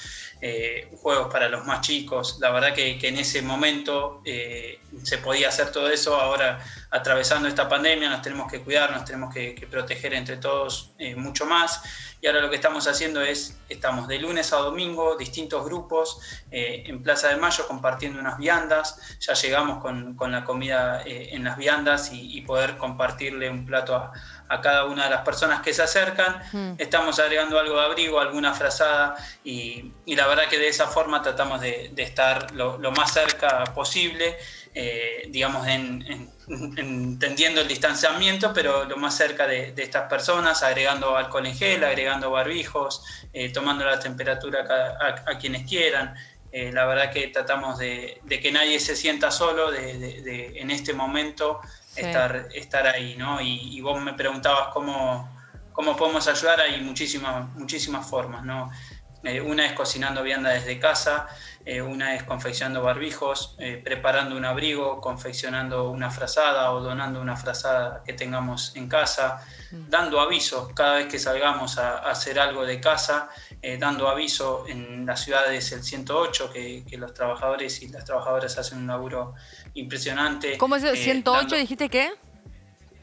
Eh, 0.47 0.91
juegos 1.01 1.33
para 1.33 1.49
los 1.49 1.65
más 1.65 1.81
chicos. 1.81 2.37
La 2.39 2.51
verdad 2.51 2.75
que, 2.75 2.99
en 3.01 3.17
ese 3.17 3.41
momento 3.41 4.21
eh, 4.27 4.79
se 5.03 5.17
podía 5.17 5.49
hacer 5.49 5.73
todo 5.73 5.89
eso. 5.89 6.21
Ahora, 6.21 6.63
atravesando 6.91 7.49
esta 7.49 7.67
pandemia, 7.67 8.11
nos 8.11 8.21
tenemos 8.21 8.53
que 8.53 8.61
cuidar, 8.61 8.93
nos 8.93 9.07
tenemos 9.07 9.33
que, 9.33 9.67
proteger 9.71 10.13
entre 10.13 10.37
todos 10.37 10.93
eh, 10.99 11.17
mucho 11.17 11.47
más. 11.47 11.81
Y 12.21 12.27
ahora 12.27 12.43
lo 12.43 12.51
que 12.51 12.57
estamos 12.57 12.87
haciendo 12.87 13.23
es, 13.23 13.57
estamos 13.71 14.07
de 14.07 14.19
lunes 14.19 14.53
a 14.53 14.57
domingo, 14.57 15.17
distintos 15.17 15.65
grupos, 15.65 16.21
en 16.51 17.03
Plaza 17.03 17.29
de 17.29 17.37
Mayo 17.37 17.67
compartiendo 17.67 18.21
unas 18.21 18.37
viandas. 18.37 19.17
Ya 19.21 19.33
llegamos 19.33 19.83
con, 19.83 20.15
la 20.31 20.45
comida 20.45 21.03
en 21.07 21.43
las 21.45 21.57
viandas 21.57 22.13
y, 22.13 22.37
y 22.37 22.43
poder 22.43 22.77
compartirle 22.77 23.49
un 23.49 23.65
plato 23.65 23.97
a 23.97 24.13
a 24.49 24.61
cada 24.61 24.85
una 24.85 25.05
de 25.05 25.11
las 25.11 25.23
personas 25.23 25.63
que 25.63 25.73
se 25.73 25.83
acercan. 25.83 26.43
Estamos 26.79 27.19
agregando 27.19 27.59
algo 27.59 27.79
de 27.79 27.85
abrigo, 27.85 28.21
alguna 28.21 28.53
frazada 28.55 29.17
y, 29.43 29.93
la 30.07 30.27
verdad 30.27 30.49
que 30.49 30.59
de 30.59 30.69
esa 30.69 30.87
forma 30.87 31.23
tratamos 31.23 31.61
de, 31.61 31.93
estar 31.97 32.53
lo, 32.53 32.79
más 32.93 33.13
cerca 33.13 33.65
posible, 33.75 34.37
eh, 34.75 35.27
digamos, 35.31 35.67
entendiendo 36.47 37.63
el 37.63 37.69
distanciamiento, 37.69 38.53
pero 38.53 38.85
lo 38.85 38.97
más 38.97 39.17
cerca 39.17 39.47
de, 39.47 39.73
estas 39.77 40.09
personas, 40.09 40.63
agregando 40.63 41.17
alcohol 41.17 41.47
en 41.47 41.57
gel, 41.57 41.85
agregando 41.85 42.31
barbijos, 42.31 43.03
eh, 43.33 43.51
tomando 43.51 43.85
la 43.85 43.99
temperatura 43.99 44.99
a, 45.27 45.39
quienes 45.39 45.69
quieran. 45.69 46.15
Eh, 46.53 46.71
la 46.73 46.87
verdad 46.87 47.11
que 47.11 47.27
tratamos 47.29 47.79
de, 47.79 48.21
que 48.29 48.53
nadie 48.53 48.79
se 48.79 48.95
sienta 48.95 49.33
solo 49.33 49.75
en 49.75 50.71
este 50.71 50.93
momento 50.93 51.61
estar, 51.97 52.49
estar 52.55 52.87
ahí, 52.87 53.17
¿no? 53.17 53.41
Y, 53.41 53.81
vos 53.81 54.01
me 54.01 54.15
preguntabas 54.15 54.69
cómo, 54.73 55.29
cómo 55.73 55.97
podemos 55.97 56.27
ayudar, 56.29 56.61
hay 56.61 56.81
muchísimas, 56.81 57.49
muchísimas 57.55 58.09
formas, 58.09 58.45
¿no? 58.45 58.71
Eh, 59.25 59.41
una 59.41 59.65
es 59.65 59.73
cocinando 59.73 60.23
vianda 60.23 60.51
desde 60.51 60.79
casa, 60.79 61.27
eh, 61.65 61.81
una 61.81 62.15
es 62.15 62.25
confeccionando 62.25 62.83
barbijos, 62.83 63.57
eh, 63.59 63.81
preparando 63.83 64.37
un 64.37 64.45
abrigo, 64.45 65.01
confeccionando 65.01 65.89
una 65.89 66.11
frazada 66.11 66.73
o 66.73 66.81
donando 66.81 67.23
una 67.23 67.35
frazada 67.35 68.03
que 68.05 68.13
tengamos 68.13 68.77
en 68.77 68.87
casa, 68.87 69.43
mm. 69.71 69.89
dando 69.89 70.21
aviso 70.21 70.71
cada 70.75 70.97
vez 70.97 71.07
que 71.07 71.19
salgamos 71.19 71.79
a, 71.79 71.99
hacer 72.11 72.39
algo 72.39 72.67
de 72.67 72.81
casa, 72.81 73.31
dando 73.79 74.11
aviso 74.11 74.67
en 74.69 75.07
las 75.07 75.21
ciudades 75.21 75.73
el 75.73 75.83
108, 75.83 76.53
que, 76.53 76.85
que, 76.87 76.99
los 76.99 77.15
trabajadores 77.15 77.81
y 77.81 77.89
las 77.89 78.05
trabajadoras 78.05 78.59
hacen 78.59 78.77
un 78.77 78.87
laburo 78.87 79.35
impresionante. 79.75 80.57
¿Cómo 80.59 80.77
es 80.77 80.85
el 80.85 80.97
108? 80.97 81.57
¿Dijiste 81.57 81.89
qué? 81.89 82.11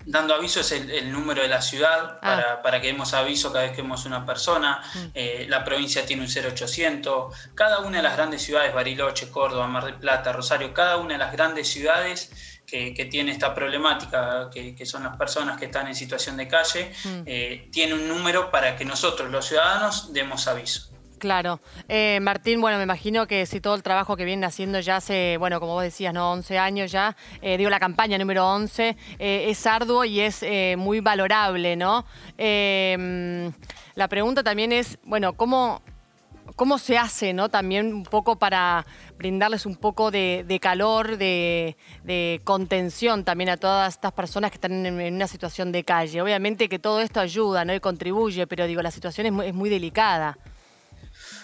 dando 0.06 0.34
aviso 0.34 0.62
es 0.62 0.72
el, 0.72 1.12
número 1.12 1.42
de 1.42 1.48
la 1.48 1.62
ciudad 1.62 2.20
ah. 2.22 2.60
para, 2.64 2.82
que 2.82 2.88
demos 2.88 3.14
aviso 3.14 3.52
cada 3.52 3.66
vez 3.66 3.76
que 3.76 3.82
vemos 3.82 4.06
una 4.06 4.26
persona. 4.26 4.82
Mm. 4.94 5.00
Eh, 5.14 5.46
la 5.50 5.64
provincia 5.64 6.06
tiene 6.06 6.24
un 6.24 6.30
0800. 6.30 7.52
Cada 7.56 7.80
una 7.80 7.98
de 7.98 8.04
las 8.04 8.16
grandes 8.16 8.42
ciudades, 8.42 8.74
Bariloche, 8.74 9.30
Córdoba, 9.30 9.68
Mar 9.68 9.86
del 9.86 9.96
Plata, 9.96 10.32
Rosario, 10.32 10.74
cada 10.74 10.98
una 10.98 11.14
de 11.14 11.20
las 11.20 11.32
grandes 11.32 11.68
ciudades 11.68 12.32
que, 12.66 13.08
tiene 13.12 13.32
esta 13.32 13.54
problemática, 13.54 14.50
que, 14.50 14.86
son 14.86 15.04
las 15.04 15.18
personas 15.18 15.60
que 15.60 15.66
están 15.66 15.88
en 15.88 15.96
situación 15.96 16.38
de 16.38 16.48
calle, 16.48 16.94
mm. 17.04 17.22
eh, 17.26 17.70
tiene 17.70 17.96
un 17.96 18.08
número 18.08 18.50
para 18.50 18.78
que 18.78 18.86
nosotros, 18.86 19.30
los 19.30 19.46
ciudadanos, 19.46 20.14
demos 20.14 20.48
aviso. 20.48 20.91
Claro. 21.22 21.60
Eh, 21.88 22.18
Martín, 22.20 22.62
bueno, 22.62 22.78
me 22.78 22.84
imagino 22.84 23.28
que 23.28 23.46
si 23.46 23.62
todo 23.62 23.76
el 23.76 23.84
trabajo 23.84 24.18
que 24.18 24.26
vienen 24.26 24.44
haciendo 24.44 24.80
ya 24.80 24.96
hace, 24.96 25.38
bueno, 25.38 25.60
como 25.60 25.74
vos 25.74 25.84
decías, 25.84 26.16
¿no? 26.16 26.32
11 26.32 26.58
años 26.58 26.92
ya, 26.92 27.16
eh, 27.44 27.58
digo, 27.58 27.70
la 27.70 27.80
campaña 27.80 28.18
número 28.18 28.48
11, 28.48 28.98
eh, 29.20 29.46
es 29.48 29.68
arduo 29.68 30.04
y 30.04 30.20
es 30.20 30.44
muy 30.78 31.00
valorable, 31.00 31.76
¿no? 31.76 32.06
Em, 32.40 33.54
la 33.94 34.08
pregunta 34.08 34.42
también 34.42 34.72
es, 34.72 34.98
bueno, 35.04 35.34
¿cómo, 35.34 35.84
cómo 36.56 36.80
se 36.80 36.98
hace, 36.98 37.34
¿no? 37.34 37.50
También 37.50 37.94
un 37.94 38.04
poco 38.04 38.40
para 38.40 38.84
brindarles 39.20 39.68
un 39.68 39.76
poco 39.76 40.10
de, 40.10 40.60
calor, 40.60 41.18
de, 41.18 41.76
contención 42.44 43.24
también 43.24 43.52
a 43.52 43.58
todas 43.58 43.94
estas 43.94 44.12
personas 44.14 44.50
que 44.50 44.56
están 44.56 44.88
en, 44.88 45.14
una 45.14 45.28
situación 45.28 45.72
de 45.72 45.84
calle. 45.84 46.20
Obviamente 46.20 46.68
que 46.68 46.80
todo 46.80 47.00
esto 47.00 47.20
ayuda, 47.20 47.64
¿no? 47.64 47.76
Y 47.76 47.80
contribuye, 47.80 48.48
pero 48.48 48.66
digo, 48.66 48.82
la 48.82 48.90
situación 48.90 49.40
es 49.44 49.54
muy 49.54 49.70
delicada. 49.70 50.40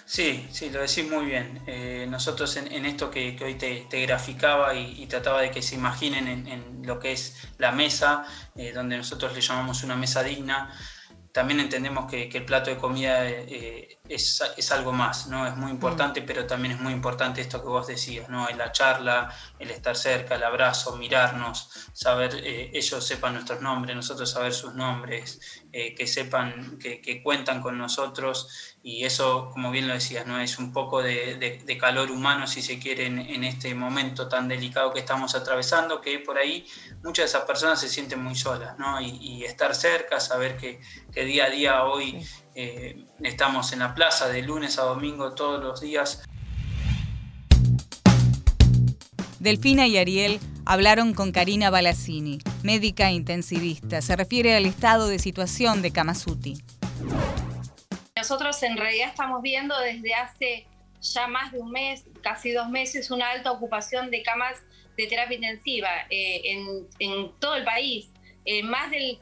Sí, 0.08 0.48
sí, 0.52 0.70
lo 0.70 0.80
decís 0.80 1.06
muy 1.10 1.26
bien. 1.26 1.62
Eh, 1.68 2.08
nosotros 2.10 2.56
en, 2.56 2.86
esto 2.86 3.12
que, 3.12 3.38
hoy 3.44 3.56
te, 3.56 4.02
graficaba 4.06 4.74
y, 4.74 5.06
trataba 5.08 5.42
de 5.42 5.52
que 5.52 5.62
se 5.62 5.76
imaginen 5.76 6.48
en, 6.48 6.82
lo 6.88 6.98
que 6.98 7.12
es 7.12 7.36
la 7.58 7.74
mesa, 7.74 8.26
eh, 8.56 8.72
donde 8.72 8.96
nosotros 8.96 9.36
le 9.36 9.42
llamamos 9.42 9.84
una 9.84 9.98
mesa 9.98 10.24
digna, 10.24 10.74
también 11.34 11.60
entendemos 11.60 12.10
que, 12.10 12.30
el 12.30 12.46
plato 12.46 12.70
de 12.70 12.78
comida 12.78 13.28
eh, 13.30 13.97
es, 14.10 14.72
algo 14.72 14.92
más, 14.92 15.28
¿no? 15.28 15.48
Es 15.48 15.56
muy 15.56 15.72
importante, 15.72 16.22
pero 16.22 16.46
también 16.46 16.76
es 16.76 16.80
muy 16.80 16.94
importante 16.94 17.42
esto 17.42 17.62
que 17.62 17.68
vos 17.68 17.88
decías, 17.88 18.30
¿no? 18.30 18.48
La 18.50 18.72
charla, 18.72 19.34
el 19.60 19.72
estar 19.72 19.96
cerca, 19.96 20.36
el 20.36 20.44
abrazo, 20.44 20.96
mirarnos, 20.98 21.70
saber, 21.94 22.36
eh, 22.44 22.72
ellos 22.74 23.06
sepan 23.06 23.34
nuestros 23.34 23.62
nombres, 23.62 23.96
nosotros 23.96 24.30
saber 24.30 24.54
sus 24.54 24.74
nombres, 24.74 25.64
eh, 25.72 25.94
que 25.96 26.08
sepan 26.08 26.80
que, 26.80 27.22
cuentan 27.24 27.62
con 27.62 27.78
nosotros 27.78 28.78
y 28.84 29.04
eso, 29.04 29.50
como 29.52 29.70
bien 29.70 29.88
lo 29.88 29.94
decías, 29.94 30.26
¿no? 30.26 30.40
Es 30.40 30.58
un 30.60 30.72
poco 30.72 31.02
de, 31.02 31.78
calor 31.80 32.10
humano, 32.10 32.48
si 32.48 32.62
se 32.62 32.80
quiere, 32.80 33.06
en, 33.06 33.44
este 33.44 33.76
momento 33.76 34.28
tan 34.28 34.48
delicado 34.48 34.94
que 34.94 35.00
estamos 35.00 35.36
atravesando, 35.36 36.02
que 36.02 36.20
por 36.20 36.38
ahí 36.38 36.66
muchas 37.04 37.26
de 37.26 37.38
esas 37.38 37.44
personas 37.44 37.80
se 37.80 37.90
sienten 37.90 38.24
muy 38.24 38.36
solas, 38.36 38.78
¿no? 38.80 39.00
Y, 39.02 39.44
estar 39.44 39.76
cerca, 39.76 40.20
saber 40.20 40.58
que, 40.58 40.80
día 41.14 41.46
a 41.46 41.50
día 41.50 41.84
hoy 41.84 42.26
eh, 42.60 43.06
estamos 43.22 43.72
en 43.72 43.80
la 43.80 43.94
plaza 43.94 44.28
de 44.30 44.42
lunes 44.42 44.80
a 44.80 44.82
domingo 44.82 45.36
todos 45.36 45.64
los 45.64 45.80
días. 45.80 46.24
Delfina 49.40 49.86
y 49.86 49.98
Ariel 49.98 50.40
hablaron 50.66 51.14
con 51.14 51.32
Karina 51.32 51.70
Balassini, 51.70 52.40
médica 52.64 53.12
intensivista. 53.12 54.02
Se 54.02 54.16
refiere 54.16 54.56
al 54.56 54.66
estado 54.66 55.08
de 55.08 55.20
situación 55.20 55.84
de 55.84 55.92
Kamasuti. 55.92 56.56
Nosotros 58.16 58.64
en 58.64 58.76
realidad 58.76 59.10
estamos 59.10 59.44
viendo 59.44 59.78
desde 59.80 60.16
hace 60.16 60.68
ya 61.00 61.28
más 61.28 61.52
de 61.52 61.60
un 61.60 61.70
mes, 61.70 62.06
casi 62.24 62.52
dos 62.54 62.70
meses, 62.70 63.12
una 63.12 63.30
alta 63.30 63.52
ocupación 63.52 64.10
de 64.10 64.24
camas 64.24 64.58
de 64.98 65.06
terapia 65.06 65.36
intensiva 65.36 65.90
eh, 66.10 66.42
en, 67.00 67.32
todo 67.40 67.54
el 67.54 67.64
país. 67.64 68.10
En 68.50 68.70
más 68.70 68.90
del 68.90 69.20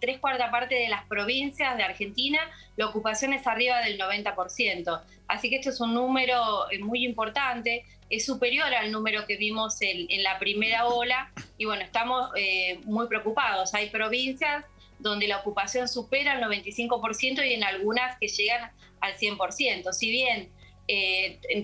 tres 0.00 0.18
cuarta 0.18 0.50
parte 0.50 0.74
de 0.74 0.88
las 0.88 1.04
provincias 1.06 1.76
de 1.76 1.84
Argentina, 1.84 2.40
la 2.76 2.86
ocupación 2.86 3.32
es 3.32 3.46
arriba 3.46 3.78
del 3.82 3.96
90%. 3.96 5.00
Así 5.28 5.48
que 5.48 5.56
esto 5.56 5.70
es 5.70 5.80
un 5.80 5.94
número 5.94 6.68
eh, 6.72 6.80
muy 6.80 7.04
importante, 7.04 7.84
es 8.10 8.26
superior 8.26 8.66
al 8.74 8.90
número 8.90 9.26
que 9.26 9.36
vimos 9.36 9.80
en, 9.80 10.22
la 10.24 10.40
primera 10.40 10.86
ola 10.88 11.30
y 11.56 11.66
bueno, 11.66 11.84
estamos 11.84 12.30
eh, 12.34 12.80
muy 12.82 13.06
preocupados. 13.06 13.72
Hay 13.74 13.90
provincias 13.90 14.64
donde 14.98 15.28
la 15.28 15.38
ocupación 15.38 15.86
supera 15.86 16.36
el 16.36 16.42
95% 16.42 17.46
y 17.46 17.54
en 17.54 17.62
algunas 17.62 18.18
que 18.18 18.26
llegan 18.26 18.72
al 19.00 19.14
100%. 19.16 19.92
Si 19.92 20.10
bien 20.10 20.50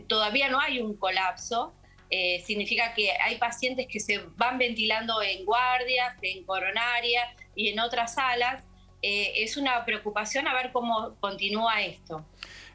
todavía 0.07 0.49
no 0.49 0.61
hay 0.61 0.79
un 0.79 0.97
colapso, 0.97 1.75
eh, 2.11 2.43
significa 2.45 2.93
que 2.93 3.13
hay 3.13 3.37
pacientes 3.37 3.87
que 3.87 4.01
se 4.01 4.19
van 4.37 4.59
ventilando 4.59 5.23
en 5.23 5.45
guardias, 5.45 6.17
en 6.23 6.45
coronaria 6.45 7.23
y 7.55 7.69
en 7.69 7.79
otras 7.79 8.15
salas. 8.15 8.65
Eh, 9.03 9.33
es 9.37 9.57
una 9.57 9.85
preocupación 9.85 10.47
a 10.49 10.55
ver 10.55 10.73
cómo 10.73 11.17
continúa 11.21 11.81
esto. 11.83 12.27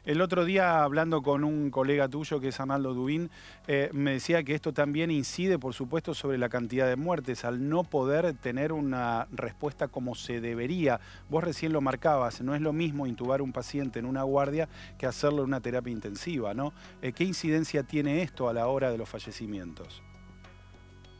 El 0.06 0.20
otro 0.20 0.44
día, 0.44 0.84
hablando 0.84 1.20
con 1.20 1.42
un 1.42 1.68
colega 1.72 2.08
tuyo, 2.08 2.38
que 2.38 2.48
es 2.48 2.60
Arnaldo 2.60 2.94
Dubín, 2.94 3.28
eh, 3.66 3.90
me 3.92 4.12
decía 4.12 4.44
que 4.44 4.54
esto 4.54 4.72
también 4.72 5.10
incide, 5.10 5.58
por 5.58 5.74
supuesto, 5.74 6.14
sobre 6.14 6.38
la 6.38 6.48
cantidad 6.48 6.86
de 6.86 6.94
muertes, 6.94 7.44
al 7.44 7.68
no 7.68 7.82
poder 7.82 8.32
tener 8.34 8.72
una 8.72 9.26
respuesta 9.32 9.88
como 9.88 10.14
se 10.14 10.40
debería. 10.40 11.00
Vos 11.28 11.42
recién 11.42 11.72
lo 11.72 11.80
marcabas, 11.80 12.40
no 12.40 12.54
es 12.54 12.60
lo 12.60 12.72
mismo 12.72 13.08
intubar 13.08 13.42
un 13.42 13.52
paciente 13.52 13.98
en 13.98 14.06
una 14.06 14.22
guardia 14.22 14.68
que 14.96 15.06
hacerlo 15.06 15.42
en 15.42 15.48
una 15.48 15.60
terapia 15.60 15.92
intensiva, 15.92 16.54
¿no? 16.54 16.72
Eh, 17.02 17.10
¿Qué 17.10 17.24
incidencia 17.24 17.82
tiene 17.82 18.22
esto 18.22 18.48
a 18.48 18.52
la 18.52 18.68
hora 18.68 18.92
de 18.92 18.98
los 18.98 19.08
fallecimientos? 19.08 20.04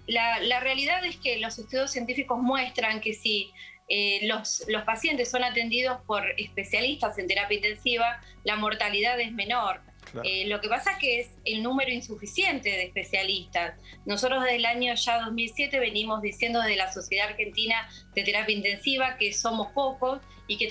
La, 0.06 0.60
realidad 0.60 1.04
es 1.04 1.16
que 1.16 1.40
los 1.40 1.58
estudios 1.58 1.90
científicos 1.90 2.38
muestran 2.40 3.00
que 3.00 3.12
si 3.12 3.50
eh, 3.88 4.26
los, 4.26 4.64
los 4.68 4.82
pacientes 4.82 5.30
son 5.30 5.44
atendidos 5.44 6.00
por 6.06 6.24
especialistas 6.38 7.18
en 7.18 7.28
terapia 7.28 7.56
intensiva, 7.56 8.20
la 8.44 8.56
mortalidad 8.56 9.18
es 9.20 9.32
menor. 9.32 9.80
Eh, 10.24 10.46
lo 10.46 10.60
que 10.60 10.68
pasa 10.68 10.92
es 10.92 10.98
que 10.98 11.20
es 11.20 11.30
el 11.44 11.62
número 11.62 11.90
insuficiente 11.90 12.70
de 12.70 12.84
especialistas. 12.84 13.74
Nosotros 14.04 14.42
desde 14.42 14.56
el 14.56 14.66
año 14.66 14.94
ya 14.94 15.20
2007 15.20 15.78
venimos 15.80 16.22
diciendo 16.22 16.60
desde 16.60 16.76
la 16.76 16.92
Sociedad 16.92 17.28
Argentina 17.28 17.88
de 18.14 18.22
Terapia 18.22 18.54
Intensiva 18.54 19.16
que 19.18 19.32
somos 19.32 19.72
pocos 19.72 20.20
y 20.46 20.58
que 20.58 20.68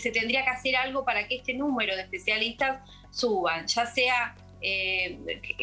se 0.00 0.10
tendría 0.10 0.44
que 0.44 0.50
hacer 0.50 0.76
algo 0.76 1.04
para 1.04 1.28
que 1.28 1.36
este 1.36 1.54
número 1.54 1.94
de 1.94 2.02
especialistas 2.02 2.80
suban, 3.10 3.66
ya 3.66 3.86
sea 3.86 4.34
eh, 4.60 5.18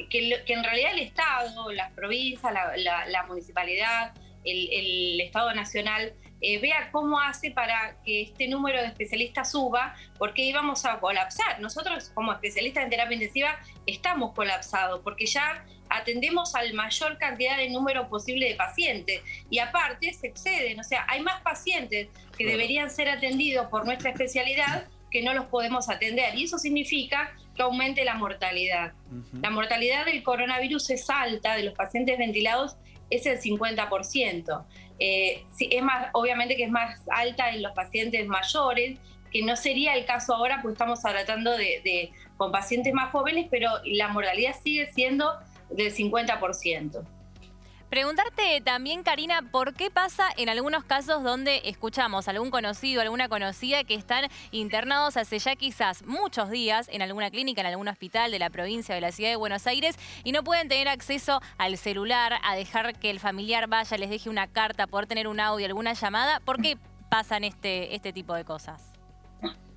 que, 0.09 0.43
en 0.47 0.63
realidad 0.63 0.93
el 0.93 0.99
Estado, 0.99 1.71
las 1.71 1.91
provincias, 1.91 2.53
la, 2.53 3.25
municipalidad, 3.27 4.13
el 4.45 5.19
Estado 5.19 5.53
Nacional 5.53 6.13
eh, 6.41 6.59
vea 6.59 6.89
cómo 6.91 7.19
hace 7.19 7.51
para 7.51 7.97
que 8.03 8.21
este 8.21 8.47
número 8.47 8.81
de 8.81 8.87
especialistas 8.87 9.51
suba, 9.51 9.95
porque 10.17 10.43
íbamos 10.43 10.85
a 10.85 10.99
colapsar. 10.99 11.59
Nosotros 11.59 12.11
como 12.13 12.31
especialistas 12.31 12.83
en 12.83 12.89
terapia 12.89 13.15
intensiva 13.15 13.59
estamos 13.85 14.33
colapsados, 14.33 15.01
porque 15.03 15.25
ya 15.25 15.65
atendemos 15.89 16.55
al 16.55 16.73
mayor 16.73 17.17
cantidad 17.17 17.57
de 17.57 17.69
número 17.69 18.09
posible 18.09 18.47
de 18.47 18.55
pacientes 18.55 19.21
y 19.49 19.59
aparte 19.59 20.13
se 20.13 20.27
exceden, 20.27 20.79
o 20.79 20.83
sea, 20.83 21.05
hay 21.09 21.21
más 21.21 21.41
pacientes 21.41 22.09
que 22.37 22.45
deberían 22.45 22.91
ser 22.91 23.09
atendidos 23.09 23.67
por 23.67 23.85
nuestra 23.85 24.11
especialidad 24.11 24.87
que 25.09 25.23
no 25.23 25.33
los 25.33 25.45
podemos 25.45 25.89
atender 25.89 26.35
y 26.35 26.43
eso 26.43 26.59
significa 26.59 27.33
que 27.55 27.63
aumente 27.63 28.05
la 28.05 28.13
mortalidad. 28.13 28.93
La 29.41 29.49
mortalidad 29.49 30.05
del 30.05 30.21
coronavirus 30.21 30.91
es 30.91 31.09
alta, 31.09 31.55
de 31.55 31.63
los 31.63 31.73
pacientes 31.73 32.17
ventilados 32.17 32.77
es 33.09 33.25
el 33.25 33.39
50%. 33.39 34.65
Eh, 34.99 35.45
es 35.59 35.83
más, 35.83 36.07
obviamente 36.13 36.55
que 36.55 36.65
es 36.65 36.71
más 36.71 36.99
alta 37.09 37.49
en 37.49 37.63
los 37.63 37.71
pacientes 37.73 38.27
mayores, 38.27 38.97
que 39.31 39.43
no 39.43 39.55
sería 39.55 39.95
el 39.95 40.05
caso 40.05 40.33
ahora, 40.33 40.59
pues 40.61 40.73
estamos 40.73 41.01
tratando 41.01 41.55
de, 41.55 42.11
con 42.37 42.51
pacientes 42.51 42.93
más 42.93 43.11
jóvenes, 43.11 43.47
pero 43.49 43.69
la 43.85 44.09
mortalidad 44.09 44.55
sigue 44.61 44.91
siendo 44.91 45.33
del 45.69 45.93
50%. 45.93 47.03
Preguntarte 47.89 48.61
también, 48.61 49.01
Karina, 49.01 49.41
¿por 49.51 49.73
qué 49.73 49.89
pasa 49.89 50.27
en 50.37 50.47
algunos 50.47 50.83
casos 50.83 51.23
donde 51.23 51.63
escuchamos 51.65 52.27
a 52.27 52.31
algún 52.31 52.51
conocido, 52.51 53.01
alguna 53.01 53.29
conocida 53.29 53.83
que 53.83 53.95
están 53.95 54.29
internados 54.51 55.17
hace 55.17 55.39
ya 55.39 55.55
quizás 55.55 56.03
muchos 56.05 56.51
días 56.51 56.87
en 56.91 57.01
alguna 57.01 57.31
clínica, 57.31 57.61
en 57.61 57.67
algún 57.67 57.87
hospital 57.87 58.29
de 58.29 58.37
la 58.37 58.51
provincia 58.51 58.93
de 58.93 59.01
la 59.01 59.11
ciudad 59.11 59.31
de 59.31 59.37
Buenos 59.37 59.65
Aires 59.65 59.97
y 60.23 60.33
no 60.33 60.43
pueden 60.43 60.67
tener 60.67 60.87
acceso 60.87 61.41
al 61.57 61.77
celular, 61.79 62.35
a 62.43 62.55
dejar 62.55 62.93
que 62.99 63.09
el 63.09 63.19
familiar 63.19 63.67
vaya, 63.67 63.97
les 63.97 64.11
deje 64.11 64.29
una 64.29 64.45
carta, 64.45 64.85
poder 64.85 65.07
tener 65.07 65.27
un 65.27 65.39
audio, 65.39 65.65
alguna 65.65 65.93
llamada? 65.93 66.41
¿Por 66.41 66.61
qué 66.61 66.77
pasan 67.09 67.43
este, 67.43 67.95
este 67.95 68.13
tipo 68.13 68.35
de 68.35 68.45
cosas? 68.45 68.93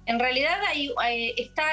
En 0.05 0.19
realidad 0.19 0.59
ahí 0.69 1.33
está, 1.39 1.65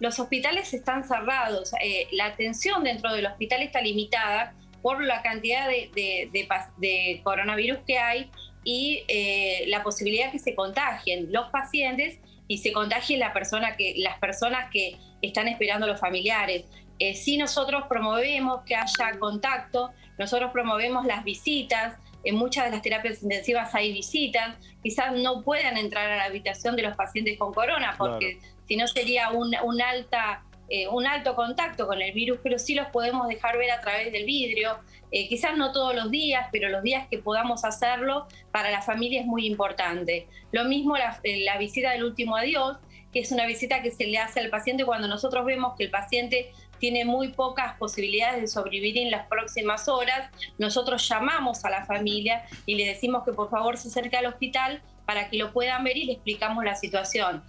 los 0.00 0.18
hospitales 0.20 0.74
están 0.74 1.02
cerrados, 1.02 1.72
eh, 1.82 2.08
la 2.12 2.26
atención 2.26 2.84
dentro 2.84 3.10
del 3.14 3.24
hospital 3.24 3.62
está 3.62 3.80
limitada 3.80 4.52
por 4.82 5.02
la 5.02 5.22
cantidad 5.22 5.68
de, 5.68 7.20
coronavirus 7.22 7.78
que 7.86 7.98
hay 7.98 8.30
y 8.64 9.02
eh, 9.08 9.64
la 9.68 9.82
posibilidad 9.82 10.30
que 10.30 10.38
se 10.38 10.54
contagien 10.54 11.32
los 11.32 11.50
pacientes 11.50 12.18
y 12.46 12.58
se 12.58 12.72
contagien 12.72 13.20
la 13.20 13.32
persona 13.32 13.76
que, 13.76 13.94
las 13.98 14.18
personas 14.18 14.70
que 14.72 14.96
están 15.22 15.48
esperando 15.48 15.86
los 15.86 16.00
familiares. 16.00 16.64
Eh, 16.98 17.14
si 17.14 17.36
nosotros 17.36 17.84
promovemos 17.88 18.62
que 18.64 18.74
haya 18.74 19.18
contacto, 19.18 19.90
nosotros 20.18 20.50
promovemos 20.52 21.06
las 21.06 21.24
visitas, 21.24 21.96
en 22.24 22.34
muchas 22.34 22.64
de 22.64 22.70
las 22.72 22.82
terapias 22.82 23.22
intensivas 23.22 23.74
hay 23.74 23.92
visitas, 23.92 24.56
quizás 24.82 25.12
no 25.12 25.42
puedan 25.44 25.76
entrar 25.76 26.10
a 26.10 26.16
la 26.16 26.24
habitación 26.24 26.74
de 26.74 26.82
los 26.82 26.96
pacientes 26.96 27.38
con 27.38 27.54
corona, 27.54 27.94
porque 27.96 28.40
si 28.66 28.76
no 28.76 28.88
sería 28.88 29.30
un 29.30 29.80
alta 29.80 30.42
eh, 30.68 30.86
un 30.88 31.06
alto 31.06 31.34
contacto 31.34 31.86
con 31.86 32.00
el 32.02 32.12
virus, 32.12 32.38
pero 32.42 32.58
sí 32.58 32.74
los 32.74 32.88
podemos 32.88 33.26
dejar 33.28 33.56
ver 33.56 33.70
a 33.70 33.80
través 33.80 34.12
del 34.12 34.24
vidrio. 34.24 34.78
Eh, 35.10 35.28
quizás 35.28 35.56
no 35.56 35.72
todos 35.72 35.94
los 35.94 36.10
días, 36.10 36.48
pero 36.52 36.68
los 36.68 36.82
días 36.82 37.06
que 37.08 37.18
podamos 37.18 37.64
hacerlo 37.64 38.26
para 38.50 38.70
la 38.70 38.82
familia 38.82 39.20
es 39.20 39.26
muy 39.26 39.46
importante. 39.46 40.28
Lo 40.52 40.64
mismo 40.64 40.96
la, 40.96 41.18
eh, 41.22 41.44
la 41.44 41.56
visita 41.56 41.92
del 41.92 42.04
último 42.04 42.36
adiós, 42.36 42.76
que 43.12 43.20
es 43.20 43.32
una 43.32 43.46
visita 43.46 43.80
que 43.82 43.90
se 43.90 44.06
le 44.06 44.18
hace 44.18 44.40
al 44.40 44.50
paciente 44.50 44.84
cuando 44.84 45.08
nosotros 45.08 45.46
vemos 45.46 45.74
que 45.76 45.84
el 45.84 45.90
paciente 45.90 46.52
tiene 46.78 47.04
muy 47.04 47.28
pocas 47.28 47.74
posibilidades 47.78 48.40
de 48.40 48.48
sobrevivir 48.48 48.98
en 48.98 49.10
las 49.10 49.26
próximas 49.26 49.88
horas, 49.88 50.30
nosotros 50.58 51.08
llamamos 51.08 51.64
a 51.64 51.70
la 51.70 51.84
familia 51.84 52.44
y 52.66 52.76
le 52.76 52.86
decimos 52.86 53.24
que 53.24 53.32
por 53.32 53.50
favor 53.50 53.76
se 53.76 53.88
acerque 53.88 54.16
al 54.16 54.26
hospital 54.26 54.82
para 55.06 55.28
que 55.28 55.38
lo 55.38 55.52
puedan 55.52 55.84
ver 55.84 55.96
y 55.96 56.04
le 56.04 56.12
explicamos 56.12 56.64
la 56.64 56.76
situación. 56.76 57.42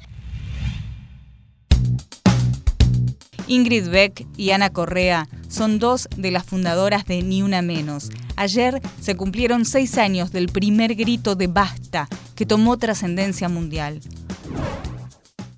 Ingrid 3.50 3.90
Beck 3.90 4.28
y 4.38 4.52
Ana 4.52 4.70
Correa 4.70 5.28
son 5.48 5.80
dos 5.80 6.08
de 6.16 6.30
las 6.30 6.46
fundadoras 6.46 7.06
de 7.06 7.24
Ni 7.24 7.42
Una 7.42 7.64
Menos. 7.64 8.12
Ayer 8.38 8.80
se 9.02 9.18
cumplieron 9.18 9.66
seis 9.66 9.98
años 9.98 10.32
del 10.32 10.50
primer 10.50 10.94
grito 10.94 11.34
de 11.34 11.48
basta 11.48 12.08
que 12.36 12.46
tomó 12.46 12.78
trascendencia 12.78 13.50
mundial. 13.50 14.02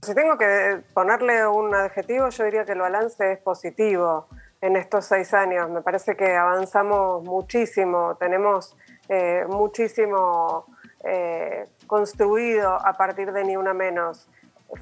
Si 0.04 0.16
tengo 0.16 0.38
que 0.38 0.82
ponerle 0.94 1.46
un 1.46 1.76
adjetivo, 1.76 2.30
yo 2.30 2.46
diría 2.46 2.64
que 2.64 2.72
el 2.72 2.80
balance 2.80 3.34
es 3.34 3.40
positivo 3.40 4.28
en 4.62 4.78
estos 4.78 5.04
seis 5.04 5.34
años. 5.34 5.70
Me 5.70 5.82
parece 5.82 6.16
que 6.16 6.34
avanzamos 6.34 7.26
muchísimo, 7.26 8.16
tenemos 8.18 8.78
eh, 9.10 9.44
muchísimo 9.50 10.66
eh, 11.04 11.66
construido 11.88 12.70
a 12.74 12.94
partir 12.94 13.34
de 13.34 13.44
Ni 13.44 13.58
Una 13.58 13.74
Menos 13.74 14.30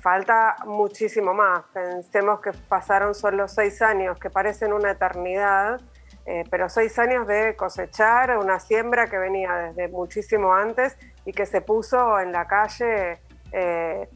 falta 0.02 0.56
muchísimo 0.66 1.34
más. 1.34 1.64
Pensemos 1.74 2.40
que 2.42 2.52
pasaron 2.68 3.16
solo 3.16 3.48
seis 3.48 3.82
años, 3.82 4.20
que 4.20 4.30
parecen 4.30 4.74
una 4.74 4.92
eternidad, 4.92 5.82
eh, 6.26 6.44
pero 6.50 6.70
seis 6.70 6.98
años 7.00 7.28
de 7.28 7.56
cosechar 7.56 8.38
una 8.38 8.60
siembra 8.60 9.08
que 9.08 9.18
venía 9.18 9.54
desde 9.56 9.88
muchísimo 9.88 10.54
antes 10.54 10.98
y 11.26 11.34
que 11.34 11.46
se 11.46 11.62
puso 11.62 12.20
en 12.20 12.32
la 12.32 12.46
calle 12.46 13.20
eh, 13.52 14.08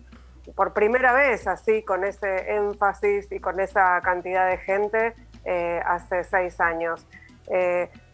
por 0.56 0.74
primera 0.74 1.14
vez, 1.14 1.48
así, 1.48 1.84
con 1.84 2.04
ese 2.04 2.54
énfasis 2.54 3.32
y 3.32 3.40
con 3.40 3.60
esa 3.60 4.00
cantidad 4.02 4.48
de 4.48 4.58
gente 4.58 5.14
eh, 5.46 5.82
hace 5.86 6.24
seis 6.24 6.60
años. 6.60 7.08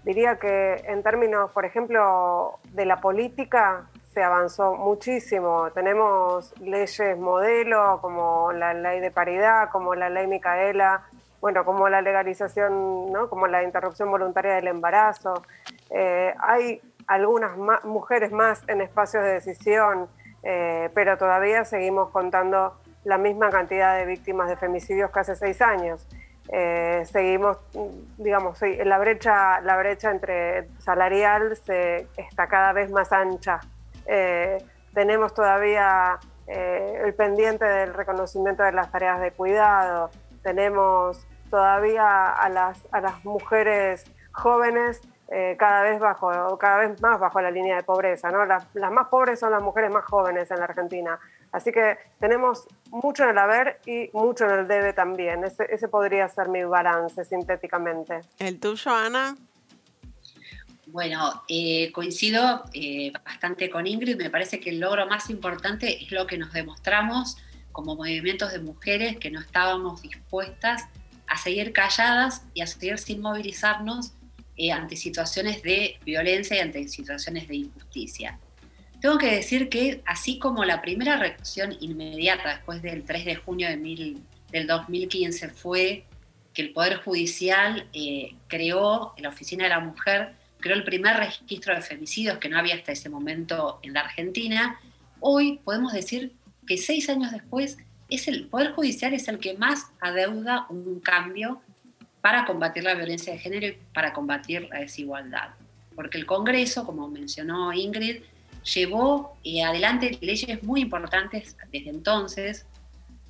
diría 0.04 0.38
que 0.38 0.76
en 0.88 1.04
términos, 1.04 1.52
por 1.52 1.66
ejemplo, 1.66 2.60
de 2.72 2.86
la 2.86 3.00
política, 3.02 3.90
se 4.14 4.24
avanzó 4.24 4.76
muchísimo. 4.76 5.70
Tenemos 5.72 6.54
leyes 6.60 7.18
modelo 7.18 8.00
como 8.02 8.52
la 8.52 8.74
ley 8.74 9.00
de 9.00 9.12
paridad, 9.12 9.70
como 9.72 9.96
la 9.96 10.10
ley 10.10 10.28
Micaela, 10.28 11.04
bueno, 11.42 11.64
como 11.64 11.88
la 11.90 12.02
legalización, 12.02 13.12
¿no? 13.12 13.30
como 13.30 13.48
la 13.48 13.64
interrupción 13.64 14.10
voluntaria 14.10 14.56
del 14.56 14.68
embarazo. 14.68 15.44
Eh, 15.92 16.34
hay 16.40 16.82
algunas 17.08 17.56
mujeres 17.84 18.32
más 18.32 18.64
en 18.68 18.82
espacios 18.82 19.24
de 19.24 19.34
decisión, 19.34 20.08
eh, 20.44 20.90
pero 20.94 21.18
todavía 21.18 21.64
seguimos 21.64 22.10
contando 22.10 22.76
la 23.04 23.18
misma 23.18 23.50
cantidad 23.50 23.96
de 23.96 24.06
víctimas 24.06 24.50
de 24.50 24.58
femicidios 24.58 25.12
que 25.12 25.20
hace 25.20 25.36
seis 25.36 25.62
años. 25.62 26.08
Eh, 26.52 27.04
seguimos, 27.06 27.58
digamos, 28.18 28.60
la 28.62 28.98
brecha, 28.98 29.62
la 29.62 29.78
brecha 29.78 30.10
entre 30.10 30.68
salarial 30.80 31.56
se, 31.58 32.08
está 32.18 32.48
cada 32.48 32.74
vez 32.74 32.92
más 32.92 33.12
ancha 33.12 33.60
eh, 34.10 34.58
tenemos 34.94 35.34
todavía 35.36 36.20
eh, 36.48 37.02
el 37.06 37.14
pendiente 37.14 37.64
del 37.64 37.94
reconocimiento 37.94 38.64
de 38.64 38.72
las 38.72 38.92
tareas 38.92 39.22
de 39.22 39.32
cuidado, 39.32 40.10
tenemos 40.42 41.28
todavía 41.52 42.32
a 42.32 42.50
las, 42.50 42.88
a 42.92 43.02
las 43.02 43.24
mujeres 43.24 44.06
jóvenes 44.32 45.02
eh, 45.32 45.56
cada 45.60 45.84
vez 45.84 46.00
bajo, 46.00 46.58
cada 46.58 46.80
vez 46.80 47.00
más 47.02 47.20
bajo 47.20 47.40
la 47.40 47.52
línea 47.52 47.76
de 47.76 47.84
pobreza, 47.84 48.32
¿no? 48.32 48.46
Las, 48.46 48.66
más 48.74 49.08
pobres 49.10 49.40
son 49.40 49.52
las 49.52 49.62
mujeres 49.62 49.92
más 49.92 50.06
jóvenes 50.06 50.50
en 50.50 50.58
la 50.58 50.66
Argentina. 50.66 51.20
Así 51.52 51.72
que 51.72 52.00
tenemos 52.20 52.68
mucho 52.90 53.24
en 53.24 53.30
el 53.30 53.38
haber 53.38 53.80
y 53.86 54.10
mucho 54.14 54.46
en 54.46 54.52
el 54.52 54.68
debe 54.68 54.94
también. 54.94 55.44
Ese, 55.44 55.68
ese 55.70 55.88
podría 55.88 56.28
ser 56.30 56.50
mi 56.50 56.64
balance 56.64 57.24
sintéticamente. 57.26 58.22
¿El 58.40 58.60
tuyo, 58.60 58.92
Ana? 58.92 59.36
Bueno, 60.92 61.44
eh, 61.48 61.92
coincido 61.92 62.64
eh, 62.74 63.12
bastante 63.24 63.70
con 63.70 63.86
Ingrid, 63.86 64.16
me 64.16 64.32
parece 64.32 64.60
que 64.60 64.72
el 64.72 64.80
logro 64.80 65.06
más 65.06 65.30
importante 65.30 66.04
es 66.04 66.12
lo 66.12 66.26
que 66.26 66.40
nos 66.40 66.52
demostramos 66.52 67.38
como 67.72 67.96
movimientos 67.96 68.52
de 68.52 68.60
mujeres 68.60 69.18
que 69.18 69.30
no 69.30 69.40
estábamos 69.40 70.02
dispuestas 70.02 70.86
a 71.28 71.38
seguir 71.38 71.74
calladas 71.74 72.44
y 72.56 72.62
a 72.62 72.68
seguir 72.68 72.98
sin 72.98 73.22
movilizarnos 73.22 74.14
eh, 74.58 74.72
ante 74.72 74.96
situaciones 74.96 75.62
de 75.62 76.00
violencia 76.06 76.58
y 76.58 76.60
ante 76.60 76.88
situaciones 76.88 77.48
de 77.48 77.58
injusticia. 77.58 78.40
Tengo 79.00 79.20
que 79.20 79.30
decir 79.30 79.70
que 79.70 80.02
así 80.08 80.40
como 80.40 80.66
la 80.66 80.82
primera 80.82 81.18
reacción 81.18 81.78
inmediata 81.82 82.50
después 82.50 82.82
del 82.82 83.04
3 83.04 83.26
de 83.26 83.36
junio 83.36 83.68
de 83.70 84.18
del 84.52 84.66
2015 84.66 85.50
fue 85.50 86.06
que 86.52 86.64
el 86.64 86.74
Poder 86.74 86.98
Judicial 87.04 87.88
creó 88.48 89.14
la 89.20 89.30
Oficina 89.30 89.66
de 89.66 89.70
la 89.70 89.80
Mujer 89.82 90.39
creó 90.60 90.76
el 90.76 90.84
primer 90.84 91.18
registro 91.18 91.76
de 91.76 91.82
femicidios 91.82 92.38
que 92.38 92.50
no 92.50 92.60
había 92.60 92.76
hasta 92.76 92.92
ese 92.92 93.10
momento 93.10 93.80
en 93.82 93.94
la 93.94 94.02
Argentina, 94.02 94.80
hoy 95.20 95.60
podemos 95.64 95.94
decir 95.94 96.34
que 96.68 96.78
seis 96.78 97.10
años 97.10 97.32
después 97.32 97.78
es 98.10 98.28
el 98.28 98.48
Poder 98.48 98.74
Judicial 98.74 99.14
es 99.14 99.28
el 99.28 99.40
que 99.40 99.56
más 99.56 99.88
adeuda 100.02 100.66
un 100.70 101.00
cambio 101.00 101.62
para 102.22 102.46
combatir 102.46 102.84
la 102.84 102.96
violencia 102.96 103.34
de 103.34 103.40
género 103.40 103.68
y 103.68 103.78
para 103.94 104.14
combatir 104.14 104.68
la 104.70 104.80
desigualdad. 104.80 105.50
Porque 105.96 106.18
el 106.18 106.26
Congreso, 106.26 106.86
como 106.86 107.08
mencionó 107.08 107.72
Ingrid, 107.72 108.24
llevó 108.74 109.38
eh, 109.44 109.64
adelante 109.64 110.18
leyes 110.22 110.62
muy 110.64 110.82
importantes 110.82 111.56
desde 111.72 111.90
entonces. 111.90 112.66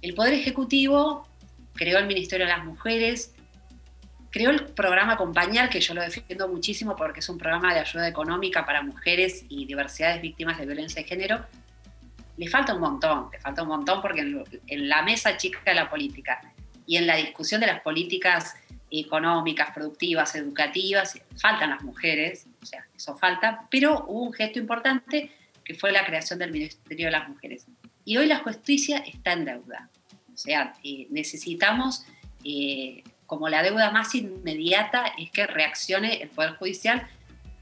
El 0.02 0.14
Poder 0.16 0.34
Ejecutivo 0.34 1.28
creó 1.74 2.00
el 2.00 2.08
Ministerio 2.08 2.46
de 2.46 2.54
las 2.54 2.66
Mujeres, 2.66 3.34
creó 4.30 4.52
el 4.52 4.66
programa 4.66 5.14
Acompañar, 5.14 5.70
que 5.70 5.82
yo 5.82 5.94
lo 5.94 6.02
defiendo 6.02 6.48
muchísimo 6.48 6.96
porque 6.96 7.20
es 7.20 7.30
un 7.30 7.38
programa 7.38 7.74
de 7.74 7.80
ayuda 7.80 8.08
económica 8.08 8.66
para 8.66 8.82
mujeres 8.82 9.46
y 9.50 9.66
diversidades 9.66 10.22
víctimas 10.22 10.58
de 10.58 10.66
violencia 10.66 11.02
de 11.02 11.08
género. 11.08 11.46
Le 12.38 12.48
falta 12.48 12.74
un 12.74 12.82
montón, 12.82 13.30
le 13.32 13.40
falta 13.40 13.64
un 13.64 13.70
montón 13.70 14.02
porque 14.02 14.22
en, 14.22 14.90
la 14.90 15.02
mesa 15.02 15.36
chica 15.38 15.60
de 15.66 15.74
la 15.74 15.90
política 15.90 16.42
y 16.86 16.98
en 16.98 17.08
la 17.08 17.16
discusión 17.16 17.60
de 17.60 17.68
las 17.68 17.82
políticas 17.82 18.56
económicas, 18.92 19.72
productivas, 19.72 20.36
educativas, 20.36 21.20
faltan 21.40 21.72
las 21.72 21.84
mujeres, 21.84 22.48
o 22.62 22.66
sea, 22.66 22.86
eso 22.96 23.18
falta, 23.18 23.68
pero 23.70 24.06
hubo 24.08 24.24
un 24.24 24.34
gesto 24.34 24.58
importante 24.58 25.32
que 25.64 25.76
fue 25.76 25.92
la 25.92 26.06
creación 26.06 26.40
del 26.40 26.52
Ministerio 26.52 27.06
de 27.06 27.12
las 27.12 27.30
Mujeres. 27.30 27.68
Y 28.04 28.18
hoy 28.18 28.26
la 28.26 28.40
justicia 28.40 29.00
está 29.00 29.34
en 29.34 29.46
deuda. 29.46 29.90
O 30.34 30.38
sea, 30.38 30.74
eh, 30.84 31.06
necesitamos, 31.12 32.06
eh, 32.44 33.04
como 33.30 33.48
la 33.48 33.62
deuda 33.62 33.92
más 33.92 34.16
inmediata 34.16 35.14
es 35.20 35.30
que 35.30 35.46
reaccione 35.46 36.24
el 36.24 36.30
Poder 36.30 36.56
Judicial, 36.56 37.08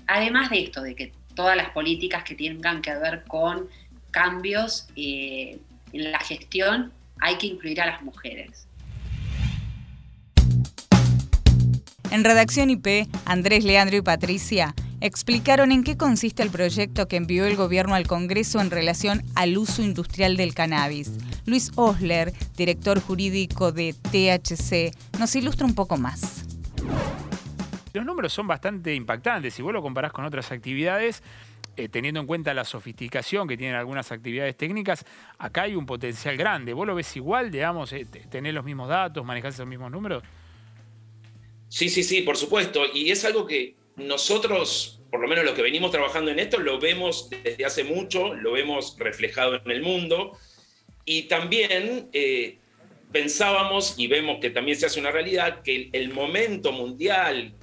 además 0.07 0.49
de 0.49 0.63
esto, 0.63 0.81
de 0.81 0.95
que 0.95 1.11
todas 1.35 1.57
las 1.57 1.71
políticas 1.71 2.23
que 2.23 2.35
tengan 2.35 2.81
que 2.81 2.95
ver 2.95 3.25
con 3.27 3.67
cambios 4.09 4.87
eh, 4.95 5.59
en 5.91 6.11
la 6.11 6.19
gestión, 6.19 6.93
hay 7.19 7.37
que 7.37 7.47
incluir 7.47 7.81
a 7.81 7.85
las 7.85 8.01
mujeres. 8.01 8.65
En 12.11 12.23
Redacción 12.23 12.69
IP, 12.69 13.09
Andrés, 13.25 13.65
Leandro 13.65 13.97
y 13.97 14.01
Patricia 14.01 14.73
explicaron 15.01 15.71
en 15.71 15.83
qué 15.83 15.97
consiste 15.97 16.43
el 16.43 16.49
proyecto 16.49 17.07
que 17.07 17.17
envió 17.17 17.45
el 17.45 17.55
gobierno 17.55 17.95
al 17.95 18.07
Congreso 18.07 18.59
en 18.59 18.71
relación 18.71 19.23
al 19.35 19.57
uso 19.57 19.81
industrial 19.81 20.37
del 20.37 20.53
cannabis. 20.53 21.11
Luis 21.45 21.71
Osler, 21.75 22.33
director 22.55 22.99
jurídico 22.99 23.71
de 23.71 23.93
THC, 23.93 25.19
nos 25.19 25.35
ilustra 25.35 25.65
un 25.65 25.75
poco 25.75 25.97
más. 25.97 26.45
Los 27.93 28.05
números 28.05 28.33
son 28.33 28.47
bastante 28.47 28.93
impactantes. 28.93 29.53
Si 29.53 29.61
vos 29.61 29.73
lo 29.73 29.81
comparás 29.81 30.11
con 30.11 30.25
otras 30.25 30.51
actividades, 30.51 31.23
eh, 31.75 31.89
teniendo 31.89 32.19
en 32.19 32.27
cuenta 32.27 32.53
la 32.53 32.65
sofisticación 32.65 33.47
que 33.47 33.57
tienen 33.57 33.75
algunas 33.75 34.11
actividades 34.11 34.57
técnicas, 34.57 35.05
acá 35.37 35.63
hay 35.63 35.75
un 35.75 35.85
potencial 35.85 36.35
grande. 36.37 36.73
¿Vos 36.73 36.87
lo 36.87 36.95
ves 36.95 37.15
igual, 37.15 37.51
digamos, 37.51 37.93
eh, 37.93 38.05
tenés 38.29 38.53
los 38.53 38.65
mismos 38.65 38.89
datos, 38.89 39.23
manejás 39.23 39.53
esos 39.53 39.67
mismos 39.67 39.91
números? 39.91 40.23
Sí, 41.69 41.89
sí, 41.89 42.03
sí, 42.03 42.21
por 42.21 42.37
supuesto. 42.37 42.81
Y 42.93 43.11
es 43.11 43.25
algo 43.25 43.45
que 43.45 43.75
nosotros, 43.97 45.01
por 45.09 45.19
lo 45.19 45.27
menos 45.27 45.43
los 45.43 45.55
que 45.55 45.63
venimos 45.63 45.91
trabajando 45.91 46.31
en 46.31 46.39
esto, 46.39 46.59
lo 46.59 46.79
vemos 46.79 47.29
desde 47.43 47.65
hace 47.65 47.83
mucho, 47.83 48.33
lo 48.33 48.53
vemos 48.53 48.95
reflejado 48.97 49.55
en 49.55 49.71
el 49.71 49.81
mundo. 49.81 50.37
Y 51.03 51.23
también 51.23 52.09
eh, 52.13 52.59
pensábamos, 53.11 53.95
y 53.97 54.07
vemos 54.07 54.37
que 54.39 54.51
también 54.51 54.77
se 54.77 54.85
hace 54.85 54.99
una 54.99 55.11
realidad, 55.11 55.61
que 55.63 55.89
el, 55.93 56.13
momento 56.13 56.71
mundial 56.71 57.55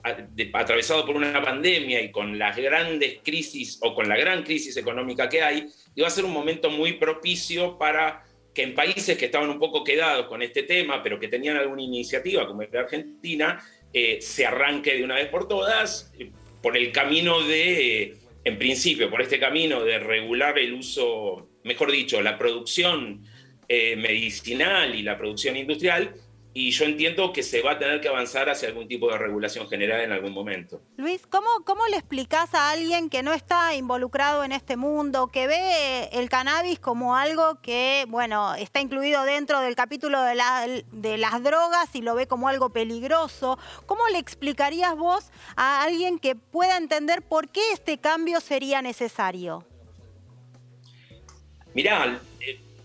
atravesado 0.52 1.06
por 1.06 1.16
una 1.16 1.40
pandemia 1.42 2.00
y 2.00 2.10
con 2.10 2.38
las 2.38 2.56
grandes 2.56 3.18
crisis 3.22 3.78
o 3.82 3.94
con 3.94 4.08
la 4.08 4.16
gran 4.16 4.42
crisis 4.42 4.76
económica 4.76 5.28
que 5.28 5.42
hay, 5.42 5.68
iba 5.94 6.06
a 6.06 6.10
ser 6.10 6.24
un 6.24 6.32
momento 6.32 6.70
muy 6.70 6.94
propicio 6.94 7.78
para 7.78 8.24
que 8.54 8.62
en 8.62 8.74
países 8.74 9.18
que 9.18 9.26
estaban 9.26 9.50
un 9.50 9.58
poco 9.58 9.82
quedados 9.82 10.26
con 10.26 10.40
este 10.40 10.62
tema, 10.62 11.02
pero 11.02 11.18
que 11.18 11.28
tenían 11.28 11.56
alguna 11.56 11.82
iniciativa, 11.82 12.46
como 12.46 12.62
la 12.62 12.80
Argentina, 12.80 13.60
eh, 13.96 14.18
se 14.20 14.44
arranque 14.44 14.96
de 14.96 15.04
una 15.04 15.14
vez 15.14 15.28
por 15.28 15.46
todas 15.46 16.12
eh, 16.18 16.32
por 16.60 16.76
el 16.76 16.90
camino 16.90 17.40
de, 17.42 18.02
eh, 18.02 18.14
en 18.42 18.58
principio, 18.58 19.08
por 19.08 19.22
este 19.22 19.38
camino 19.38 19.84
de 19.84 20.00
regular 20.00 20.58
el 20.58 20.72
uso, 20.74 21.48
mejor 21.62 21.92
dicho, 21.92 22.20
la 22.20 22.36
producción 22.36 23.22
medicinal 23.66 24.94
y 24.94 25.02
la 25.02 25.16
producción 25.16 25.56
industrial 25.56 26.14
y 26.56 26.70
yo 26.70 26.84
entiendo 26.84 27.32
que 27.32 27.42
se 27.42 27.62
va 27.62 27.72
a 27.72 27.78
tener 27.78 28.00
que 28.00 28.08
avanzar 28.08 28.48
hacia 28.48 28.68
algún 28.68 28.86
tipo 28.86 29.10
de 29.10 29.18
regulación 29.18 29.68
general 29.68 30.02
en 30.02 30.12
algún 30.12 30.32
momento. 30.32 30.80
Luis, 30.96 31.26
¿cómo, 31.26 31.48
cómo 31.64 31.84
le 31.88 31.96
explicás 31.96 32.54
a 32.54 32.70
alguien 32.70 33.10
que 33.10 33.24
no 33.24 33.32
está 33.32 33.74
involucrado 33.74 34.44
en 34.44 34.52
este 34.52 34.76
mundo, 34.76 35.26
que 35.26 35.48
ve 35.48 36.08
el 36.12 36.28
cannabis 36.28 36.78
como 36.78 37.16
algo 37.16 37.60
que, 37.60 38.06
bueno, 38.08 38.54
está 38.54 38.80
incluido 38.80 39.24
dentro 39.24 39.60
del 39.60 39.74
capítulo 39.74 40.22
de, 40.22 40.84
de 40.92 41.18
las 41.18 41.42
drogas 41.42 41.92
y 41.94 42.02
lo 42.02 42.14
ve 42.14 42.28
como 42.28 42.46
algo 42.46 42.70
peligroso? 42.70 43.58
¿Cómo 43.86 44.06
le 44.12 44.18
explicarías 44.18 44.94
vos 44.96 45.32
a 45.56 45.82
alguien 45.82 46.20
que 46.20 46.36
pueda 46.36 46.76
entender 46.76 47.22
por 47.22 47.48
qué 47.48 47.62
este 47.72 47.98
cambio 47.98 48.40
sería 48.40 48.80
necesario? 48.80 49.66
Mirá, 51.74 52.20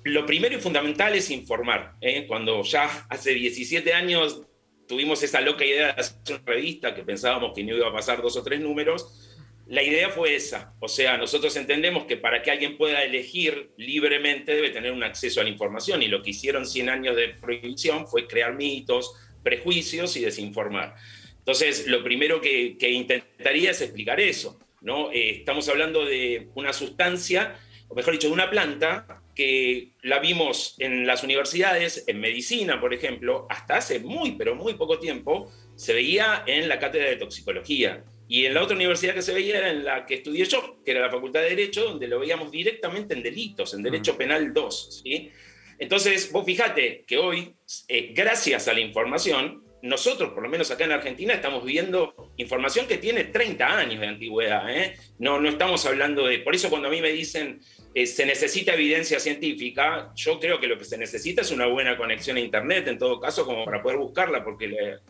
lo 0.09 0.25
primero 0.25 0.55
y 0.55 0.59
fundamental 0.59 1.15
es 1.15 1.29
informar. 1.29 1.95
¿eh? 2.01 2.25
Cuando 2.27 2.63
ya 2.63 3.05
hace 3.09 3.33
17 3.33 3.93
años 3.93 4.41
tuvimos 4.87 5.21
esa 5.23 5.41
loca 5.41 5.65
idea 5.65 5.93
de 5.93 6.01
hacer 6.01 6.17
una 6.29 6.41
revista 6.45 6.95
que 6.95 7.03
pensábamos 7.03 7.53
que 7.53 7.63
no 7.63 7.75
iba 7.75 7.87
a 7.87 7.93
pasar 7.93 8.21
dos 8.21 8.35
o 8.37 8.43
tres 8.43 8.59
números, 8.59 9.29
la 9.67 9.83
idea 9.83 10.09
fue 10.09 10.35
esa. 10.35 10.73
O 10.79 10.87
sea, 10.87 11.17
nosotros 11.17 11.55
entendemos 11.55 12.05
que 12.05 12.17
para 12.17 12.41
que 12.41 12.49
alguien 12.49 12.75
pueda 12.75 13.03
elegir 13.03 13.71
libremente 13.77 14.55
debe 14.55 14.71
tener 14.71 14.91
un 14.91 15.03
acceso 15.03 15.41
a 15.41 15.43
la 15.43 15.49
información 15.49 16.01
y 16.01 16.07
lo 16.07 16.23
que 16.23 16.31
hicieron 16.31 16.65
100 16.65 16.89
años 16.89 17.15
de 17.15 17.29
prohibición 17.29 18.07
fue 18.07 18.27
crear 18.27 18.55
mitos, 18.55 19.13
prejuicios 19.43 20.17
y 20.17 20.21
desinformar. 20.21 20.95
Entonces, 21.37 21.85
lo 21.85 22.03
primero 22.03 22.41
que, 22.41 22.75
intentaría 22.81 23.71
es 23.71 23.81
explicar 23.81 24.19
eso. 24.19 24.59
¿no? 24.81 25.11
Eh, 25.11 25.31
estamos 25.31 25.69
hablando 25.69 26.03
de 26.03 26.49
una 26.55 26.73
sustancia, 26.73 27.55
o 27.87 27.95
mejor 27.95 28.13
dicho, 28.13 28.27
de 28.27 28.33
una 28.33 28.49
planta 28.49 29.21
que 29.39 29.93
la 30.01 30.19
vimos 30.19 30.75
en 30.79 31.07
las 31.07 31.23
universidades, 31.23 32.03
en 32.07 32.19
medicina, 32.19 32.81
por 32.81 32.93
ejemplo, 32.93 33.47
hasta 33.49 33.77
hace 33.77 34.01
muy, 34.01 34.33
pero 34.33 34.53
muy 34.53 34.73
poco 34.73 34.99
tiempo, 34.99 35.49
se 35.77 35.93
veía 35.93 36.43
en 36.45 36.67
la 36.67 36.77
cátedra 36.77 37.07
de 37.07 37.15
toxicología. 37.15 38.03
Y 38.27 38.47
en 38.47 38.53
la 38.53 38.61
otra 38.61 38.75
universidad 38.75 39.13
que 39.13 39.21
se 39.21 39.33
veía 39.33 39.59
era 39.59 39.69
en 39.69 39.85
la 39.85 40.05
que 40.05 40.15
estudié 40.15 40.43
yo, 40.43 40.83
que 40.83 40.91
era 40.91 40.99
la 40.99 41.09
Facultad 41.09 41.39
de 41.39 41.51
Derecho, 41.51 41.85
donde 41.85 42.09
lo 42.09 42.19
veíamos 42.19 42.51
directamente 42.51 43.13
en 43.13 43.23
delitos, 43.23 43.73
en 43.73 43.81
Derecho 43.81 44.17
Penal 44.17 44.53
2. 44.53 45.01
¿sí? 45.05 45.31
Entonces, 45.77 46.33
vos 46.33 46.45
fijate 46.45 47.05
que 47.07 47.17
hoy, 47.17 47.55
eh, 47.87 48.11
gracias 48.13 48.67
a 48.67 48.73
la 48.73 48.81
información, 48.81 49.63
nosotros, 49.81 50.33
por 50.33 50.43
lo 50.43 50.49
menos 50.49 50.71
acá 50.71 50.85
en 50.85 50.91
Argentina, 50.91 51.33
estamos 51.33 51.63
viendo 51.63 52.33
información 52.37 52.87
que 52.87 52.97
tiene 52.97 53.25
30 53.25 53.77
años 53.77 54.01
de 54.01 54.07
antigüedad. 54.07 54.69
¿eh? 54.69 54.95
No, 55.19 55.39
no 55.39 55.49
estamos 55.49 55.85
hablando 55.85 56.27
de... 56.27 56.39
Por 56.39 56.55
eso 56.55 56.69
cuando 56.69 56.89
a 56.89 56.91
mí 56.91 57.01
me 57.01 57.11
dicen 57.11 57.61
eh, 57.93 58.05
se 58.05 58.25
necesita 58.25 58.73
evidencia 58.73 59.19
científica, 59.19 60.11
yo 60.15 60.39
creo 60.39 60.59
que 60.59 60.67
lo 60.67 60.77
que 60.77 60.85
se 60.85 60.97
necesita 60.97 61.41
es 61.41 61.51
una 61.51 61.65
buena 61.65 61.97
conexión 61.97 62.37
a 62.37 62.39
Internet, 62.39 62.87
en 62.87 62.99
todo 62.99 63.19
caso, 63.19 63.45
como 63.45 63.65
para 63.65 63.81
poder 63.81 63.97
buscarla, 63.97 64.43
porque 64.43 64.67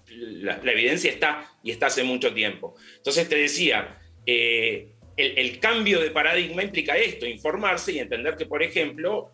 la, 0.08 0.62
evidencia 0.64 1.12
está 1.12 1.52
y 1.62 1.72
está 1.72 1.88
hace 1.88 2.04
mucho 2.04 2.34
tiempo. 2.34 2.76
Entonces 2.96 3.28
te 3.28 3.36
decía, 3.36 4.00
eh, 4.26 4.94
el, 5.18 5.60
cambio 5.60 6.00
de 6.00 6.12
paradigma 6.12 6.64
implica 6.64 6.96
esto, 6.96 7.26
informarse 7.26 7.92
y 7.92 8.00
entender 8.00 8.38
que, 8.38 8.46
por 8.46 8.64
ejemplo, 8.64 9.34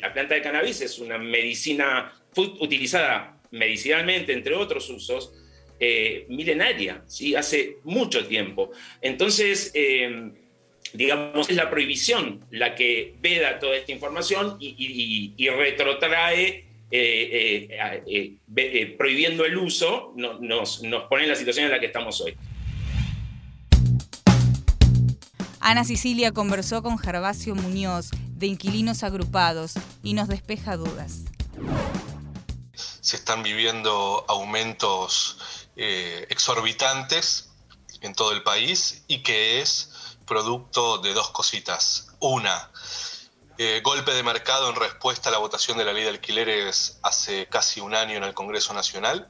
la 0.00 0.14
planta 0.14 0.34
de 0.34 0.42
cannabis 0.42 0.80
es 0.80 0.98
una 1.00 1.18
medicina 1.18 2.12
utilizada 2.34 3.39
medicinalmente, 3.50 4.32
entre 4.32 4.54
otros 4.54 4.88
usos, 4.90 5.32
eh, 5.78 6.26
milenaria, 6.28 7.02
¿sí? 7.06 7.34
hace 7.34 7.78
mucho 7.84 8.26
tiempo. 8.26 8.70
Entonces, 9.00 9.72
digamos, 10.92 11.48
es 11.48 11.56
la 11.56 11.70
prohibición 11.70 12.44
la 12.50 12.74
que 12.74 13.14
veda 13.20 13.58
toda 13.58 13.76
esta 13.76 13.92
información 13.92 14.56
y, 14.60 15.48
retrotrae, 15.48 16.64
eh, 16.90 17.68
eh, 18.56 18.94
prohibiendo 18.98 19.44
el 19.44 19.56
uso, 19.56 20.12
nos, 20.16 20.82
nos 20.82 21.04
pone 21.04 21.24
en 21.24 21.28
la 21.28 21.36
situación 21.36 21.66
en 21.66 21.72
la 21.72 21.80
que 21.80 21.86
estamos 21.86 22.20
hoy. 22.20 22.34
Ana 25.60 25.84
Sicilia 25.84 26.32
conversó 26.32 26.82
con 26.82 26.98
Gervasio 26.98 27.54
Muñoz 27.54 28.10
de 28.34 28.46
Inquilinos 28.46 29.04
Agrupados 29.04 29.74
y 30.02 30.14
nos 30.14 30.26
despeja 30.28 30.76
dudas. 30.76 31.24
Se 33.10 33.16
están 33.16 33.42
viviendo 33.42 34.24
aumentos 34.28 35.36
exorbitantes 35.74 37.50
en 38.02 38.14
todo 38.14 38.30
el 38.30 38.44
país 38.44 39.02
y 39.08 39.24
que 39.24 39.60
es 39.60 39.90
producto 40.24 40.98
de 40.98 41.12
dos 41.12 41.30
cositas. 41.30 42.14
Una, 42.20 42.70
eh, 43.58 43.80
golpe 43.82 44.14
de 44.14 44.22
mercado 44.22 44.70
en 44.70 44.76
respuesta 44.76 45.28
a 45.28 45.32
la 45.32 45.38
votación 45.38 45.76
de 45.76 45.86
la 45.86 45.92
ley 45.92 46.04
de 46.04 46.10
alquileres 46.10 47.00
hace 47.02 47.48
casi 47.48 47.80
un 47.80 47.96
año 47.96 48.16
en 48.16 48.22
el 48.22 48.32
Congreso 48.32 48.74
Nacional. 48.74 49.28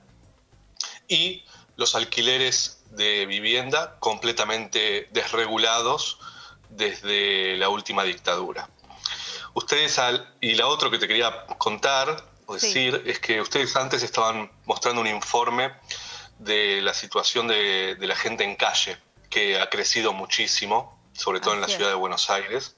Y 1.08 1.46
los 1.76 1.94
alquileres 1.94 2.82
de 2.90 3.24
vivienda 3.24 3.98
completamente 3.98 5.08
desregulados 5.10 6.18
desde 6.68 7.56
la 7.56 7.70
última 7.70 8.04
dictadura. 8.04 8.68
Ustedes, 9.54 9.98
y 10.42 10.54
la 10.54 10.66
otra 10.66 10.90
que 10.90 10.98
te 10.98 11.08
quería 11.08 11.46
contar 11.56 12.29
decir, 12.54 13.02
es 13.06 13.18
que 13.20 13.40
ustedes 13.40 13.74
antes 13.76 14.02
estaban 14.02 14.50
mostrando 14.64 15.00
un 15.00 15.06
informe 15.06 15.72
de 16.38 16.80
la 16.82 16.94
situación 16.94 17.46
de, 17.48 17.94
de 17.96 18.06
la 18.06 18.16
gente 18.16 18.44
en 18.44 18.56
calle, 18.56 18.98
que 19.28 19.60
ha 19.60 19.68
crecido 19.68 20.12
muchísimo, 20.12 20.98
sobre 21.12 21.40
todo 21.40 21.54
en 21.54 21.60
la 21.60 21.66
es. 21.66 21.74
ciudad 21.74 21.90
de 21.90 21.94
Buenos 21.96 22.30
Aires. 22.30 22.76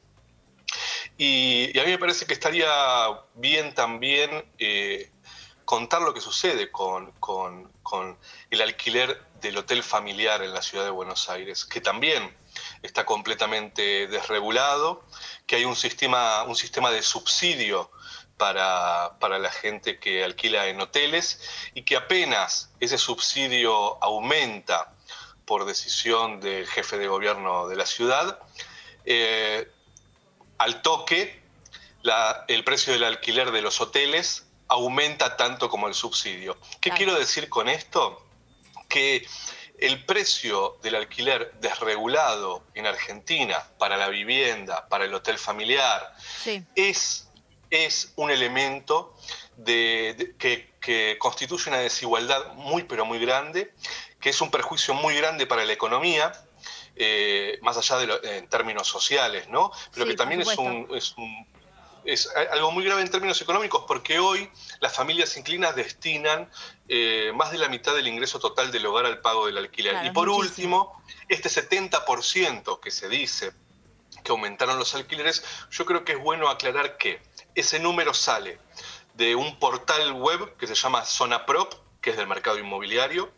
Y, 1.18 1.70
y 1.74 1.78
a 1.78 1.84
mí 1.84 1.90
me 1.90 1.98
parece 1.98 2.26
que 2.26 2.32
estaría 2.32 2.68
bien 3.34 3.74
también 3.74 4.44
eh, 4.58 5.10
contar 5.64 6.02
lo 6.02 6.12
que 6.14 6.20
sucede 6.20 6.70
con, 6.70 7.12
con- 7.12 7.70
con 7.82 8.18
el 8.50 8.62
alquiler 8.62 9.22
del 9.40 9.58
hotel 9.58 9.82
familiar 9.82 10.42
en 10.42 10.54
la 10.54 10.62
ciudad 10.62 10.84
de 10.84 10.90
Buenos 10.90 11.28
Aires, 11.28 11.64
que 11.64 11.80
también 11.80 12.34
está 12.82 13.04
completamente 13.04 14.06
desregulado, 14.06 15.04
que 15.46 15.56
hay 15.56 15.64
un 15.64 15.76
sistema, 15.76 16.44
un 16.44 16.56
sistema 16.56 16.90
de 16.90 17.02
subsidio 17.02 17.90
para, 18.46 19.12
para 19.20 19.38
la 19.38 19.52
gente 19.52 20.00
que 20.00 20.24
alquila 20.24 20.66
en 20.66 20.80
hoteles 20.80 21.40
y 21.74 21.82
que 21.84 21.94
apenas 21.94 22.70
ese 22.80 22.98
subsidio 22.98 24.02
aumenta 24.02 24.92
por 25.44 25.64
decisión 25.64 26.40
del 26.40 26.66
jefe 26.66 26.98
de 26.98 27.06
gobierno 27.06 27.68
de 27.68 27.76
la 27.76 27.86
ciudad, 27.86 28.40
eh, 29.04 29.70
al 30.58 30.82
toque 30.82 31.40
la- 32.02 32.44
el 32.48 32.64
precio 32.64 32.92
del 32.92 33.04
alquiler 33.04 33.52
de 33.52 33.62
los 33.62 33.80
hoteles 33.80 34.44
aumenta 34.66 35.36
tanto 35.36 35.68
como 35.68 35.86
el 35.86 35.94
subsidio. 35.94 36.58
¿Qué 36.80 36.90
quiero 36.96 37.14
decir 37.16 37.48
con 37.48 37.68
esto? 37.68 38.26
Que 38.88 39.24
el 39.78 40.04
precio 40.04 40.78
del 40.82 40.96
alquiler 40.96 41.52
desregulado 41.60 42.64
en 42.74 42.86
Argentina 42.88 43.62
para 43.78 43.96
la 43.96 44.08
vivienda, 44.08 44.88
para 44.88 45.04
el 45.04 45.14
hotel 45.14 45.38
familiar, 45.38 46.12
es, 46.74 47.28
es 47.72 48.12
un 48.16 48.30
elemento 48.30 49.16
de- 49.56 50.14
de- 50.18 50.36
que, 50.36 50.70
que 50.78 51.16
constituye 51.18 51.70
una 51.70 51.78
desigualdad 51.78 52.52
muy 52.54 52.82
pero 52.84 53.06
muy 53.06 53.18
grande, 53.18 53.72
que 54.20 54.28
es 54.28 54.40
un 54.42 54.50
perjuicio 54.50 54.92
muy 54.92 55.16
grande 55.16 55.46
para 55.46 55.64
la 55.64 55.72
economía, 55.72 56.32
eh, 56.96 57.58
más 57.62 57.78
allá 57.78 57.96
de 57.96 58.06
lo- 58.06 58.22
en 58.22 58.46
términos 58.48 58.86
sociales, 58.86 59.48
¿no? 59.48 59.72
Pero 59.94 60.04
Sí, 60.04 60.10
que 60.12 60.16
también 60.16 60.42
es 60.42 60.58
un, 60.58 60.86
es 60.94 61.14
un- 61.16 61.46
es 62.04 62.28
algo 62.50 62.72
muy 62.72 62.84
grave 62.84 63.00
en 63.00 63.10
términos 63.10 63.40
económicos 63.40 63.84
porque 63.88 64.18
hoy 64.18 64.50
las 64.80 64.92
familias 64.94 65.34
inclinas 65.38 65.74
destinan 65.74 66.50
eh, 66.88 67.32
más 67.34 67.52
de 67.52 67.58
la 67.58 67.68
mitad 67.68 67.94
del 67.94 68.06
ingreso 68.08 68.38
total 68.38 68.70
del 68.70 68.84
hogar 68.84 69.06
al 69.06 69.20
pago 69.22 69.46
del 69.46 69.56
alquiler. 69.56 69.92
Claro, 69.92 70.08
y 70.08 70.10
por 70.10 70.28
muchísimo. 70.28 70.98
último, 70.98 71.02
este 71.28 71.48
70% 71.48 72.80
que 72.80 72.90
se 72.90 73.08
dice 73.08 73.52
que 74.22 74.32
aumentaron 74.32 74.78
los 74.78 74.94
alquileres, 74.94 75.44
yo 75.70 75.84
creo 75.84 76.04
que 76.04 76.12
es 76.12 76.18
bueno 76.20 76.48
aclarar 76.48 76.96
que 76.96 77.20
ese 77.54 77.78
número 77.78 78.14
sale 78.14 78.58
de 79.14 79.34
un 79.34 79.58
portal 79.58 80.12
web 80.12 80.56
que 80.56 80.66
se 80.66 80.74
llama 80.74 81.04
Zona 81.04 81.46
Prop, 81.46 81.74
que 82.00 82.10
es 82.10 82.16
del 82.16 82.26
mercado 82.26 82.58
inmobiliario, 82.58 83.30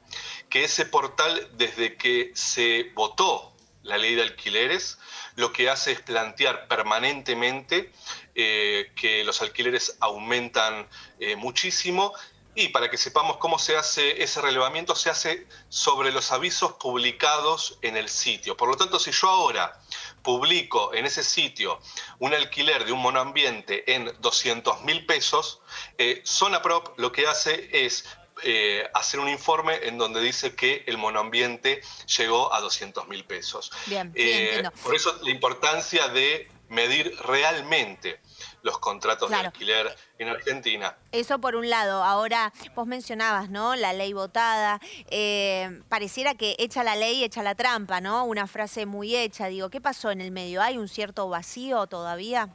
que 0.49 0.65
ese 0.65 0.87
portal 0.87 1.49
desde 1.53 1.97
que 1.97 2.33
se 2.35 2.91
votó 2.95 3.53
la 3.83 3.99
ley 3.99 4.15
de 4.15 4.23
alquileres, 4.23 4.99
lo 5.37 5.53
que 5.53 5.69
hace 5.69 5.93
es 5.93 6.01
plantear 6.01 6.69
permanentemente 6.69 7.93
eh, 8.35 8.93
que 8.97 9.25
los 9.25 9.43
alquileres 9.43 9.97
aumentan 10.01 10.89
eh, 11.21 11.37
muchísimo 11.37 12.15
y 12.55 12.69
para 12.69 12.91
que 12.91 12.97
sepamos 12.97 13.39
cómo 13.39 13.59
se 13.59 13.77
hace 13.77 14.23
ese 14.23 14.41
relevamiento, 14.41 14.95
se 14.95 15.11
hace 15.11 15.47
sobre 15.69 16.13
los 16.13 16.33
avisos 16.33 16.75
publicados 16.75 17.79
en 17.83 17.97
el 17.97 18.09
sitio. 18.09 18.57
Por 18.57 18.69
lo 18.69 18.77
tanto, 18.77 18.99
si 18.99 19.11
yo 19.11 19.29
ahora 19.29 19.81
publico 20.23 20.95
en 20.95 21.07
ese 21.07 21.25
sitio 21.25 21.81
un 22.19 22.33
alquiler 22.33 22.85
de 22.85 22.93
un 22.93 23.01
monoambiente 23.01 23.93
en 23.95 24.11
200 24.21 24.83
mil 24.83 25.05
pesos, 25.07 25.61
eh, 25.99 26.23
Zona 26.25 26.63
Prop 26.63 26.99
lo 26.99 27.13
que 27.13 27.27
hace 27.27 27.69
es 27.73 28.05
eh, 28.43 28.89
hacer 28.95 29.21
un 29.21 29.29
informe 29.29 29.87
en 29.87 29.97
donde 29.97 30.21
dice 30.21 30.55
que 30.55 30.83
el 30.87 30.99
monoambiente 30.99 31.83
llegó 32.19 32.53
a 32.53 32.61
200 32.61 33.07
mil 33.09 33.25
pesos. 33.25 33.71
Bien, 33.87 34.13
Eh, 34.15 34.63
por 34.83 34.95
eso 34.95 35.17
la 35.23 35.31
importancia 35.31 36.09
de 36.09 36.49
medir 36.75 37.17
realmente 37.21 38.21
los 38.63 38.79
contratos 38.79 39.29
Claro. 39.29 39.43
de 39.43 39.49
alquiler 39.49 39.97
en 40.19 40.29
Argentina. 40.29 40.97
Eso 41.13 41.39
por 41.39 41.55
un 41.55 41.69
lado. 41.71 42.03
Ahora, 42.03 42.53
vos 42.75 42.87
mencionabas, 42.87 43.49
¿no? 43.51 43.77
La 43.77 43.93
ley 43.93 44.13
votada. 44.13 44.81
Eh, 45.11 45.81
pareciera 45.89 46.35
que 46.35 46.57
echa 46.59 46.83
la 46.83 46.97
ley, 46.97 47.25
echa 47.25 47.43
la 47.43 47.55
trampa, 47.55 48.01
¿no? 48.01 48.25
Una 48.25 48.47
frase 48.47 48.87
muy 48.87 49.15
hecha. 49.17 49.47
Digo, 49.47 49.71
¿qué 49.71 49.81
pasó 49.81 50.11
en 50.11 50.21
el 50.21 50.31
medio? 50.31 50.61
¿Hay 50.63 50.79
un 50.79 50.89
cierto 50.89 51.29
vacío 51.29 51.87
todavía? 51.87 52.49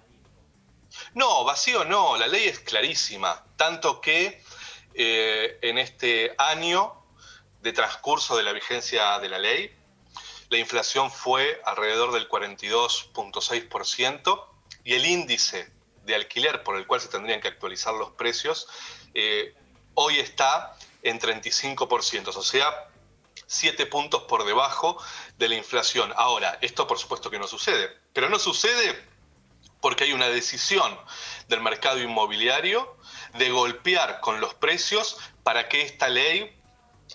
No, 1.14 1.44
vacío 1.44 1.86
no, 1.86 2.18
la 2.18 2.28
ley 2.28 2.48
es 2.48 2.60
clarísima, 2.60 3.44
tanto 3.56 4.02
que 4.02 4.44
eh, 4.96 5.60
en 5.62 5.78
este 5.78 6.34
año 6.40 6.96
de 7.62 7.72
transcurso 7.74 8.36
de 8.36 8.44
la 8.44 8.54
vigencia 8.54 9.20
de 9.20 9.30
la 9.30 9.38
ley, 9.38 9.72
la 10.50 10.58
inflación 10.58 11.12
fue 11.12 11.62
alrededor 11.66 12.12
del 12.12 12.28
42.6% 12.28 14.46
y 14.84 14.96
el 14.96 15.06
índice 15.06 15.72
de 16.04 16.16
alquiler 16.16 16.64
por 16.64 16.76
el 16.78 16.88
cual 16.88 17.00
se 17.02 17.08
tendrían 17.08 17.40
que 17.42 17.50
actualizar 17.50 17.94
los 17.94 18.10
precios 18.12 18.68
eh, 19.14 19.54
hoy 19.94 20.18
está 20.20 20.76
en 21.04 21.20
35%, 21.20 22.28
o 22.28 22.42
sea, 22.42 22.88
7 23.46 23.86
puntos 23.88 24.24
por 24.24 24.46
debajo 24.46 24.98
de 25.38 25.50
la 25.50 25.56
inflación. 25.56 26.14
Ahora, 26.16 26.58
esto 26.62 26.88
por 26.88 27.00
supuesto 27.00 27.30
que 27.30 27.40
no 27.40 27.48
sucede, 27.48 27.98
pero 28.14 28.30
no 28.30 28.40
sucede 28.40 28.98
porque 29.82 30.06
hay 30.06 30.14
una 30.14 30.30
decisión 30.30 30.98
del 31.48 31.62
mercado 31.62 32.00
inmobiliario 32.00 32.98
de 33.38 33.50
golpear 33.50 34.20
con 34.20 34.42
los 34.42 34.54
precios 34.54 35.18
para 35.44 35.70
que 35.70 35.82
esta 35.82 36.10
ley 36.10 36.54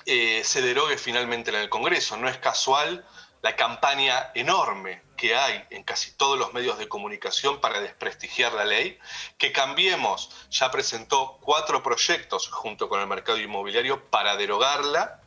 eh, 0.06 0.42
se 0.44 0.62
derogue 0.62 0.98
finalmente 0.98 1.50
en 1.50 1.56
el 1.56 1.68
Congreso. 1.68 2.16
No 2.16 2.28
es 2.28 2.38
casual 2.38 3.06
la 3.44 3.56
campaña 3.56 4.30
enorme 4.34 5.02
que 5.18 5.36
hay 5.36 5.62
en 5.68 5.82
casi 5.82 6.12
todos 6.12 6.38
los 6.38 6.54
medios 6.54 6.78
de 6.78 6.88
comunicación 6.88 7.60
para 7.60 7.78
desprestigiar 7.78 8.54
la 8.54 8.64
ley, 8.64 8.98
que 9.36 9.52
Cambiemos 9.52 10.30
ya 10.50 10.70
presentó 10.70 11.36
cuatro 11.42 11.82
proyectos 11.82 12.48
junto 12.48 12.88
con 12.88 13.00
el 13.00 13.06
mercado 13.06 13.38
inmobiliario 13.38 14.08
para 14.08 14.38
derogarla 14.38 15.20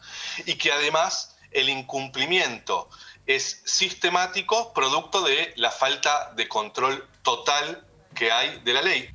y 0.47 0.55
que 0.55 0.71
además 0.71 1.37
el 1.51 1.69
incumplimiento 1.69 2.89
es 3.27 3.61
sistemático 3.65 4.73
producto 4.73 5.21
de 5.21 5.53
la 5.55 5.69
falta 5.69 6.33
de 6.35 6.47
control 6.47 7.07
total 7.21 7.85
que 8.15 8.31
hay 8.31 8.59
de 8.61 8.73
la 8.73 8.81
ley. 8.81 9.11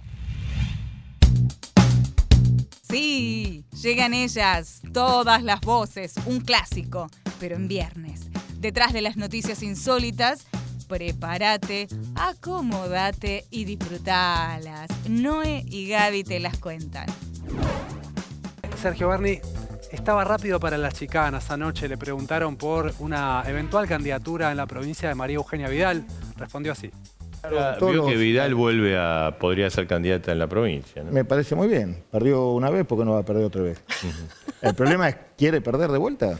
Sí, 2.88 3.64
llegan 3.82 4.14
ellas, 4.14 4.80
todas 4.92 5.42
las 5.42 5.60
voces, 5.60 6.14
un 6.24 6.40
clásico, 6.40 7.10
pero 7.40 7.56
en 7.56 7.66
viernes. 7.66 8.21
Detrás 8.62 8.92
de 8.92 9.02
las 9.02 9.16
noticias 9.16 9.60
insólitas, 9.64 10.46
prepárate, 10.86 11.88
acomódate 12.14 13.44
y 13.50 13.64
disfrutalas. 13.64 14.88
Noé 15.08 15.64
y 15.66 15.88
Gaby 15.88 16.22
te 16.22 16.38
las 16.38 16.58
cuentan. 16.58 17.06
Sergio 18.80 19.08
Berni 19.08 19.40
estaba 19.90 20.22
rápido 20.22 20.60
para 20.60 20.78
las 20.78 20.94
chicanas. 20.94 21.50
Anoche 21.50 21.88
le 21.88 21.98
preguntaron 21.98 22.54
por 22.54 22.94
una 23.00 23.42
eventual 23.48 23.88
candidatura 23.88 24.52
en 24.52 24.58
la 24.58 24.66
provincia 24.66 25.08
de 25.08 25.16
María 25.16 25.38
Eugenia 25.38 25.68
Vidal. 25.68 26.06
Respondió 26.36 26.70
así. 26.70 26.92
Vio 27.80 28.06
que 28.06 28.14
Vidal 28.14 28.54
vuelve 28.54 28.96
a. 28.96 29.38
podría 29.40 29.68
ser 29.70 29.88
candidata 29.88 30.30
en 30.30 30.38
la 30.38 30.46
provincia. 30.46 31.02
¿no? 31.02 31.10
Me 31.10 31.24
parece 31.24 31.56
muy 31.56 31.66
bien. 31.66 32.04
Perdió 32.12 32.50
una 32.52 32.70
vez, 32.70 32.86
¿por 32.86 32.96
qué 32.96 33.04
no 33.04 33.14
va 33.14 33.18
a 33.18 33.24
perder 33.24 33.44
otra 33.44 33.62
vez? 33.62 33.82
El 34.62 34.76
problema 34.76 35.08
es, 35.08 35.16
¿quiere 35.36 35.60
perder 35.60 35.90
de 35.90 35.98
vuelta? 35.98 36.38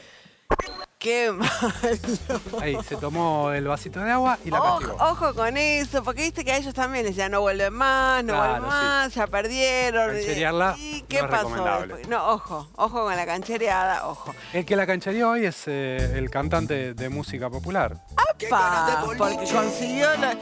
Qué 1.03 1.33
malo. 1.33 1.51
Ahí 2.61 2.79
se 2.88 2.97
tomó 2.97 3.51
el 3.51 3.65
vasito 3.67 3.99
de 4.01 4.11
agua 4.12 4.38
y 4.45 4.51
la 4.51 4.61
castigó. 4.61 4.95
Ojo, 4.95 5.11
ojo 5.11 5.35
con 5.35 5.57
eso, 5.57 6.03
porque 6.05 6.23
viste 6.23 6.45
que 6.45 6.53
a 6.53 6.59
ellos 6.59 6.73
también 6.75 7.05
les 7.05 7.17
decían 7.17 7.33
no 7.33 7.41
vuelven 7.41 7.73
más, 7.75 8.23
no 8.23 8.35
Claro, 8.35 8.51
vuelven 8.53 8.69
más, 8.69 9.12
ya 9.15 9.27
perdieron. 9.27 10.12
Cancherearla 10.15 10.77
¿Y 10.79 11.03
qué 11.09 11.19
no 11.19 11.25
es 11.25 11.31
pasó? 11.31 11.43
recomendable. 11.49 11.87
después? 11.95 12.09
No, 12.09 12.29
ojo, 12.31 12.69
ojo 12.77 13.03
con 13.05 13.17
la 13.17 13.27
canchereada, 13.27 14.07
ojo. 14.07 14.33
El 14.53 14.65
que 14.65 14.77
la 14.77 14.87
canchereó 14.87 15.31
hoy 15.31 15.45
es 15.47 15.65
eh, 15.67 16.12
el 16.17 16.31
cantante 16.31 16.95
de 16.95 17.09
música 17.09 17.51
popular. 17.51 17.97
Pa, 18.51 19.05
porque 19.19 19.37
consiguió, 19.53 20.09
la- 20.17 20.37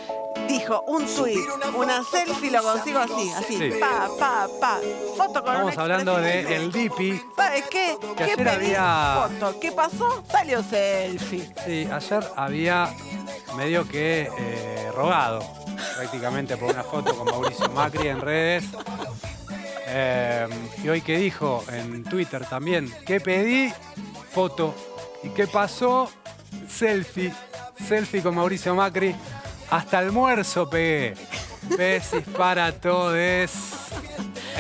dijo 0.49 0.83
un 0.87 1.05
tweet, 1.07 1.37
una 1.75 2.03
selfie, 2.03 2.51
lo 2.51 2.63
consigo 2.63 2.99
así, 2.99 3.31
así, 3.37 3.59
Sí. 3.59 3.71
pa, 3.79 4.09
pa, 4.19 4.49
pa, 4.61 4.79
foto 5.17 5.43
con 5.45 5.53
Estamos 5.55 5.77
hablando 5.79 6.17
de 6.17 6.41
expresidente. 6.41 6.57
El 6.57 6.73
Dipi. 6.73 7.23
¿Sabes 7.37 7.65
qué? 7.71 7.97
Que 8.01 8.15
¿Qué 8.17 8.23
ayer 8.25 8.37
pedí? 8.39 8.75
había- 8.75 9.29
Foto. 9.39 9.61
¿Qué 9.61 9.73
pasó? 9.73 10.23
Selfie. 10.59 11.49
Sí, 11.65 11.89
ayer 11.91 12.25
había 12.35 12.93
medio 13.57 13.87
que 13.87 14.29
eh, 14.37 14.91
rogado 14.95 15.41
prácticamente 15.95 16.57
por 16.57 16.73
una 16.73 16.83
foto 16.83 17.17
con 17.17 17.27
Mauricio 17.27 17.69
Macri 17.71 18.09
en 18.09 18.21
redes. 18.21 18.65
Eh, 19.87 20.49
y 20.83 20.89
hoy 20.89 21.03
que 21.03 21.19
dijo 21.19 21.65
en 21.71 22.03
Twitter 22.03 22.45
también, 22.47 22.93
¿qué 23.07 23.21
pedí? 23.21 23.73
Foto. 24.33 24.75
¿Y 25.23 25.29
qué 25.29 25.47
pasó? 25.47 26.11
Selfie. 26.69 27.33
Selfie 27.87 28.23
con 28.23 28.35
Mauricio 28.35 28.75
Macri. 28.75 29.15
Hasta 29.71 29.99
almuerzo 29.99 30.69
pegué. 30.69 31.15
Besis 31.77 32.25
para 32.37 32.73
todos. 32.73 33.51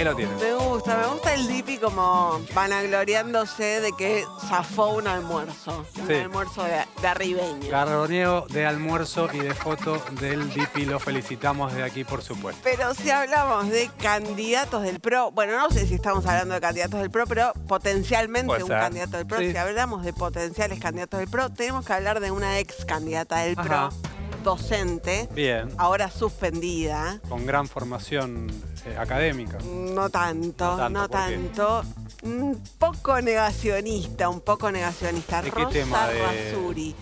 Ahí 0.00 0.04
lo 0.06 0.16
tienen. 0.16 0.34
Me 0.38 0.54
gusta, 0.54 0.96
me 0.96 1.06
gusta 1.08 1.34
el 1.34 1.46
Dipi 1.46 1.76
como 1.76 2.40
vanagloriándose 2.54 3.82
de 3.82 3.92
que 3.92 4.24
zafó 4.48 4.92
un 4.94 5.06
almuerzo. 5.06 5.84
Un 6.02 6.10
almuerzo 6.10 6.62
de, 6.64 6.86
de 7.02 7.06
arribeño. 7.06 7.70
Garroneo 7.70 8.46
de 8.48 8.64
almuerzo 8.64 9.28
y 9.30 9.40
de 9.40 9.54
foto 9.54 10.02
del 10.12 10.48
DP. 10.54 10.86
Lo 10.86 10.98
felicitamos 11.00 11.74
de 11.74 11.82
aquí, 11.82 12.04
por 12.04 12.22
supuesto. 12.22 12.62
Pero 12.64 12.94
si 12.94 13.10
hablamos 13.10 13.68
de 13.68 13.90
candidatos 14.00 14.82
del 14.84 15.00
PRO, 15.00 15.32
bueno, 15.32 15.58
no 15.58 15.70
sé 15.70 15.86
si 15.86 15.96
estamos 15.96 16.24
hablando 16.24 16.54
de 16.54 16.62
candidatos 16.62 16.98
del 17.00 17.10
PRO, 17.10 17.26
pero 17.26 17.52
potencialmente 17.68 18.46
Puede 18.46 18.62
un 18.62 18.68
ser. 18.68 18.78
candidato 18.80 19.16
del 19.18 19.26
PRO. 19.26 19.38
Sí. 19.40 19.50
Si 19.50 19.56
hablamos 19.58 20.02
de 20.02 20.14
potenciales 20.14 20.80
candidatos 20.80 21.20
del 21.20 21.28
PRO, 21.28 21.50
tenemos 21.50 21.84
que 21.84 21.92
hablar 21.92 22.20
de 22.20 22.30
una 22.30 22.58
ex 22.58 22.86
candidata 22.86 23.36
del 23.40 23.58
Ajá. 23.58 23.90
PRO, 23.90 24.10
docente, 24.42 25.28
Bien. 25.34 25.68
ahora 25.78 26.10
suspendida. 26.10 27.20
Con 27.28 27.46
gran 27.46 27.66
formación 27.68 28.46
eh, 28.86 28.96
académica. 28.98 29.58
No 29.94 30.08
tanto, 30.10 30.88
No 30.88 31.08
tanto. 31.08 31.82
Un 32.22 32.60
poco 32.78 33.20
negacionista, 33.20 34.28
un 34.28 34.40
poco 34.40 34.70
negacionista. 34.70 35.42
¿De 35.42 35.50
qué 35.50 35.60
Rosa 35.64 35.70
tema? 35.70 36.08
De- 36.08 36.94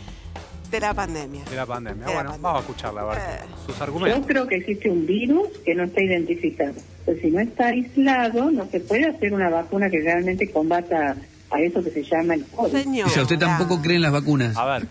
de 0.70 0.81
la 0.81 0.92
pandemia. 0.92 1.44
De 1.46 1.57
la 1.57 1.64
pandemia. 1.64 2.05
De 2.05 2.11
la 2.11 2.14
bueno, 2.14 2.31
pandemia. 2.31 2.42
vamos 2.42 2.59
a 2.59 2.61
escucharla, 2.61 3.01
a 3.01 3.05
ver 3.07 3.18
Eh. 3.18 3.40
sus 3.66 3.77
Yo 3.79 3.85
argumentos. 3.85 4.27
creo 4.27 4.46
que 4.46 4.57
existe 4.57 4.90
un 4.90 5.07
virus 5.07 5.48
que 5.64 5.74
no 5.74 5.85
está 5.85 6.03
identificado. 6.03 6.74
Pues 7.07 7.20
si 7.22 7.31
no 7.31 7.40
está 7.40 7.68
aislado, 7.68 8.51
no 8.51 8.66
se 8.70 8.81
puede 8.81 9.07
hacer 9.07 9.33
una 9.33 9.48
vacuna 9.48 9.88
que 9.88 9.98
realmente 10.03 10.51
combata 10.53 11.16
a 11.51 11.61
eso 11.61 11.83
que 11.83 11.90
se 11.90 12.03
llama 12.05 12.35
el 12.35 12.44
COVID. 12.44 12.70
Señor. 12.83 13.07
O 13.07 13.11
sea, 13.11 13.22
usted 13.22 13.38
tampoco 13.38 13.81
cree 13.81 13.96
en 13.96 14.03
las 14.03 14.12
vacunas. 14.12 14.57
A 14.59 14.66
ver. 14.66 14.87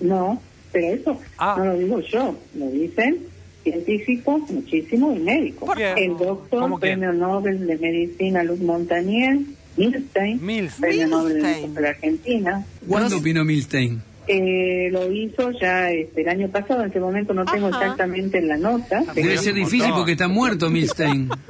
No, 0.00 0.40
pero 0.72 0.86
eso 0.88 1.20
Ah. 1.38 1.54
no 1.58 1.64
lo 1.66 1.78
digo 1.78 2.00
yo, 2.00 2.36
lo 2.54 2.66
dicen 2.70 3.18
científicos 3.62 4.50
muchísimos 4.50 5.16
y 5.16 5.20
médicos. 5.20 5.68
¿Por 5.68 5.76
qué? 5.76 5.92
El 5.96 6.16
doctor, 6.16 6.80
premio 6.80 7.12
Nobel 7.12 7.66
de 7.66 7.78
Medicina 7.78 8.42
Luz 8.42 8.60
Montanier, 8.60 9.38
Milstein, 9.76 10.44
Milstein. 10.44 10.80
premio 10.80 11.06
Nobel 11.08 11.42
de, 11.42 11.68
de 11.68 11.80
la 11.80 11.88
Argentina. 11.90 12.66
¿Cuándo 12.88 13.18
opinó 13.18 13.44
Milstein? 13.44 14.02
Eh, 14.28 14.88
lo 14.92 15.10
hizo 15.12 15.50
ya 15.60 15.90
este, 15.90 16.22
el 16.22 16.28
año 16.28 16.48
pasado, 16.48 16.80
en 16.82 16.86
este 16.88 17.00
momento 17.00 17.34
no 17.34 17.44
tengo 17.44 17.66
Ajá. 17.68 17.78
exactamente 17.82 18.40
la 18.40 18.56
nota. 18.56 19.00
Muy 19.00 19.14
Debe 19.22 19.38
ser 19.38 19.54
difícil 19.54 19.90
porque 19.94 20.12
está 20.12 20.28
muerto 20.28 20.68
Milstein. 20.70 21.28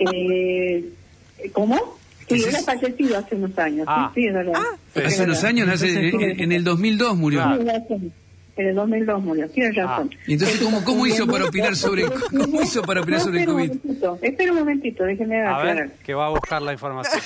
Eh, 0.00 0.84
¿Cómo? 1.52 1.76
Sí, 2.28 2.36
Ese 2.36 2.50
él 2.50 2.54
ha 2.56 2.58
es- 2.58 2.64
fallecido 2.66 3.18
hace 3.18 3.34
unos 3.34 3.58
años, 3.58 3.84
Ah. 3.88 4.12
sí, 4.14 4.20
sí, 4.20 4.26
es 4.28 4.34
verdad. 4.34 4.52
Sí. 4.94 5.00
Hace 5.04 5.24
unos 5.24 5.42
años, 5.44 5.68
hace- 5.68 6.08
en, 6.10 6.40
en 6.40 6.52
el 6.52 6.62
2002 6.62 7.16
murió. 7.16 7.40
Claro. 7.42 7.64
Tiene. 8.58 8.62
En 8.62 8.68
el 8.68 8.74
2002 8.74 9.22
murió, 9.22 9.48
tienes 9.50 9.74
razón. 9.76 10.10
Y 10.26 10.32
entonces, 10.34 10.60
¿cómo, 10.60 10.84
cómo 10.84 11.06
hizo 11.06 11.26
para 11.26 11.44
opinar 11.46 11.74
sobre, 11.76 12.04
cómo 12.06 12.60
hizo 12.62 12.82
para 12.82 13.00
opinar 13.00 13.20
No, 13.20 13.24
sobre 13.24 13.38
el 13.38 13.42
espera 13.48 13.52
un 13.56 13.68
COVID? 13.68 13.68
momentito, 13.82 14.18
Espera 14.22 14.52
un 14.52 14.58
momentito, 14.58 15.04
déjeme 15.04 15.46
A 15.46 15.56
aclarar. 15.56 15.76
ver, 15.88 15.92
que 16.04 16.14
va 16.14 16.26
a 16.26 16.30
buscar 16.30 16.60
la 16.62 16.72
información. 16.72 17.20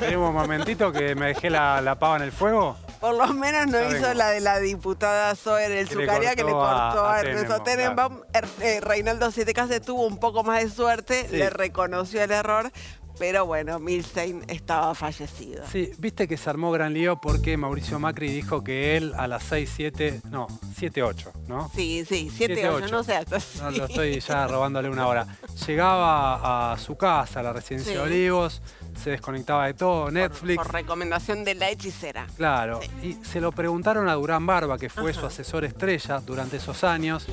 Tenemos 0.00 0.30
un 0.30 0.34
momentito 0.36 0.90
que 0.92 1.14
me 1.14 1.26
dejé 1.26 1.50
la, 1.50 1.80
la 1.80 1.98
pava 1.98 2.16
en 2.16 2.22
el 2.22 2.32
fuego. 2.32 2.76
Por 3.00 3.14
lo 3.16 3.26
menos 3.34 3.66
no 3.66 3.72
Ya 3.80 3.88
hizo 3.88 4.00
vengo. 4.02 4.14
la 4.14 4.30
de 4.30 4.40
la 4.40 4.58
diputada 4.60 5.34
Zoe 5.34 5.68
del 5.68 5.88
Que 5.88 5.94
le 5.96 6.00
Zucaria 6.06 6.30
que 6.34 6.44
le 6.44 6.50
cortó 6.52 6.66
a- 7.04 7.16
a 7.16 7.20
Ernesto 7.20 7.62
Tenenbaum, 7.62 8.22
Tenenbaum. 8.32 8.52
Er- 8.60 8.66
eh, 8.66 8.80
Reinaldo 8.80 9.30
Siete 9.30 9.52
Casas 9.52 9.82
tuvo 9.82 10.06
un 10.06 10.18
poco 10.18 10.42
más 10.44 10.62
de 10.62 10.70
suerte, 10.70 11.26
Sí. 11.30 11.36
le 11.36 11.50
reconoció 11.50 12.22
el 12.22 12.30
error, 12.30 12.70
pero 13.18 13.46
bueno, 13.46 13.78
Milstein 13.78 14.42
estaba 14.48 14.94
fallecido. 14.94 15.64
Sí, 15.70 15.90
viste 15.98 16.26
que 16.28 16.36
se 16.36 16.48
armó 16.50 16.70
gran 16.72 16.92
lío 16.94 17.20
porque 17.20 17.56
Mauricio 17.56 17.98
Macri 17.98 18.32
dijo 18.32 18.62
que 18.64 18.96
él 18.96 19.12
a 19.16 19.26
las 19.26 19.42
6, 19.44 19.70
7, 19.76 20.20
no, 20.30 20.46
7, 20.76 21.02
8, 21.02 21.32
¿no? 21.48 21.70
Sí, 21.74 22.04
sí, 22.08 22.30
7, 22.34 22.54
7, 22.54 22.68
8, 22.68 22.84
8. 22.86 22.92
no 22.92 23.04
sé, 23.04 23.20
No, 23.62 23.70
lo 23.70 23.84
estoy 23.86 24.20
ya 24.20 24.46
robándole 24.48 24.88
una 24.88 25.06
hora. 25.06 25.26
Llegaba 25.66 26.72
a 26.72 26.78
su 26.78 26.96
casa, 26.96 27.40
a 27.40 27.42
la 27.42 27.52
residencia 27.52 27.92
Sí. 27.92 27.98
de 27.98 28.00
Olivos, 28.04 28.62
se 29.02 29.10
desconectaba 29.10 29.66
de 29.66 29.74
todo, 29.74 30.10
Netflix. 30.10 30.56
Por 30.56 30.72
recomendación 30.72 31.44
de 31.44 31.54
la 31.54 31.70
hechicera. 31.70 32.26
Claro, 32.36 32.80
y 33.02 33.14
se 33.24 33.40
lo 33.40 33.52
preguntaron 33.52 34.08
a 34.08 34.14
Durán 34.14 34.46
Barba, 34.46 34.78
que 34.78 34.88
fue 34.88 35.12
su 35.14 35.24
asesor 35.26 35.64
estrella 35.64 36.20
durante 36.20 36.56
esos 36.58 36.84
años. 36.84 37.26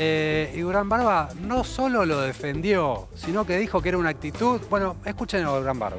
Eh, 0.00 0.54
y 0.56 0.60
Durán 0.60 0.88
Barba 0.88 1.28
no 1.40 1.64
solo 1.64 2.06
lo 2.06 2.20
defendió, 2.20 3.08
sino 3.16 3.44
que 3.44 3.58
dijo 3.58 3.82
que 3.82 3.88
era 3.88 3.98
una 3.98 4.10
actitud. 4.10 4.60
Bueno, 4.70 4.96
escuchen 5.04 5.44
a 5.44 5.50
Durán 5.50 5.78
Barba. 5.78 5.98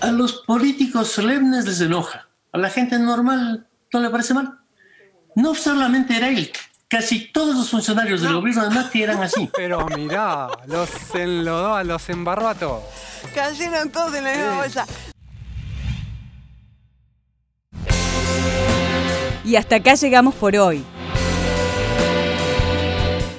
A 0.00 0.10
los 0.10 0.42
políticos 0.46 1.08
solemnes 1.08 1.64
les 1.64 1.80
enoja. 1.80 2.28
A 2.52 2.58
la 2.58 2.68
gente 2.68 2.98
normal 2.98 3.66
no 3.90 4.00
le 4.00 4.10
parece 4.10 4.34
mal. 4.34 4.58
No 5.34 5.54
solamente 5.54 6.16
era 6.16 6.28
él. 6.28 6.52
Casi 6.88 7.32
todos 7.32 7.56
los 7.56 7.70
funcionarios 7.70 8.20
del 8.20 8.34
gobierno 8.34 8.64
de 8.64 8.74
Macri 8.74 9.02
eran 9.02 9.22
así. 9.22 9.48
Pero 9.56 9.86
mirá, 9.96 10.48
los 10.66 10.90
enlodó, 11.14 11.82
los 11.84 12.06
embarró 12.10 12.48
a 12.48 12.54
todos. 12.54 12.82
Cayeron 13.34 13.88
todos 13.90 14.14
en 14.14 14.24
la 14.24 14.32
misma 14.32 14.56
bolsa. 14.58 14.86
Y 19.44 19.56
hasta 19.56 19.76
acá 19.76 19.94
llegamos 19.94 20.34
por 20.34 20.54
hoy. 20.54 20.84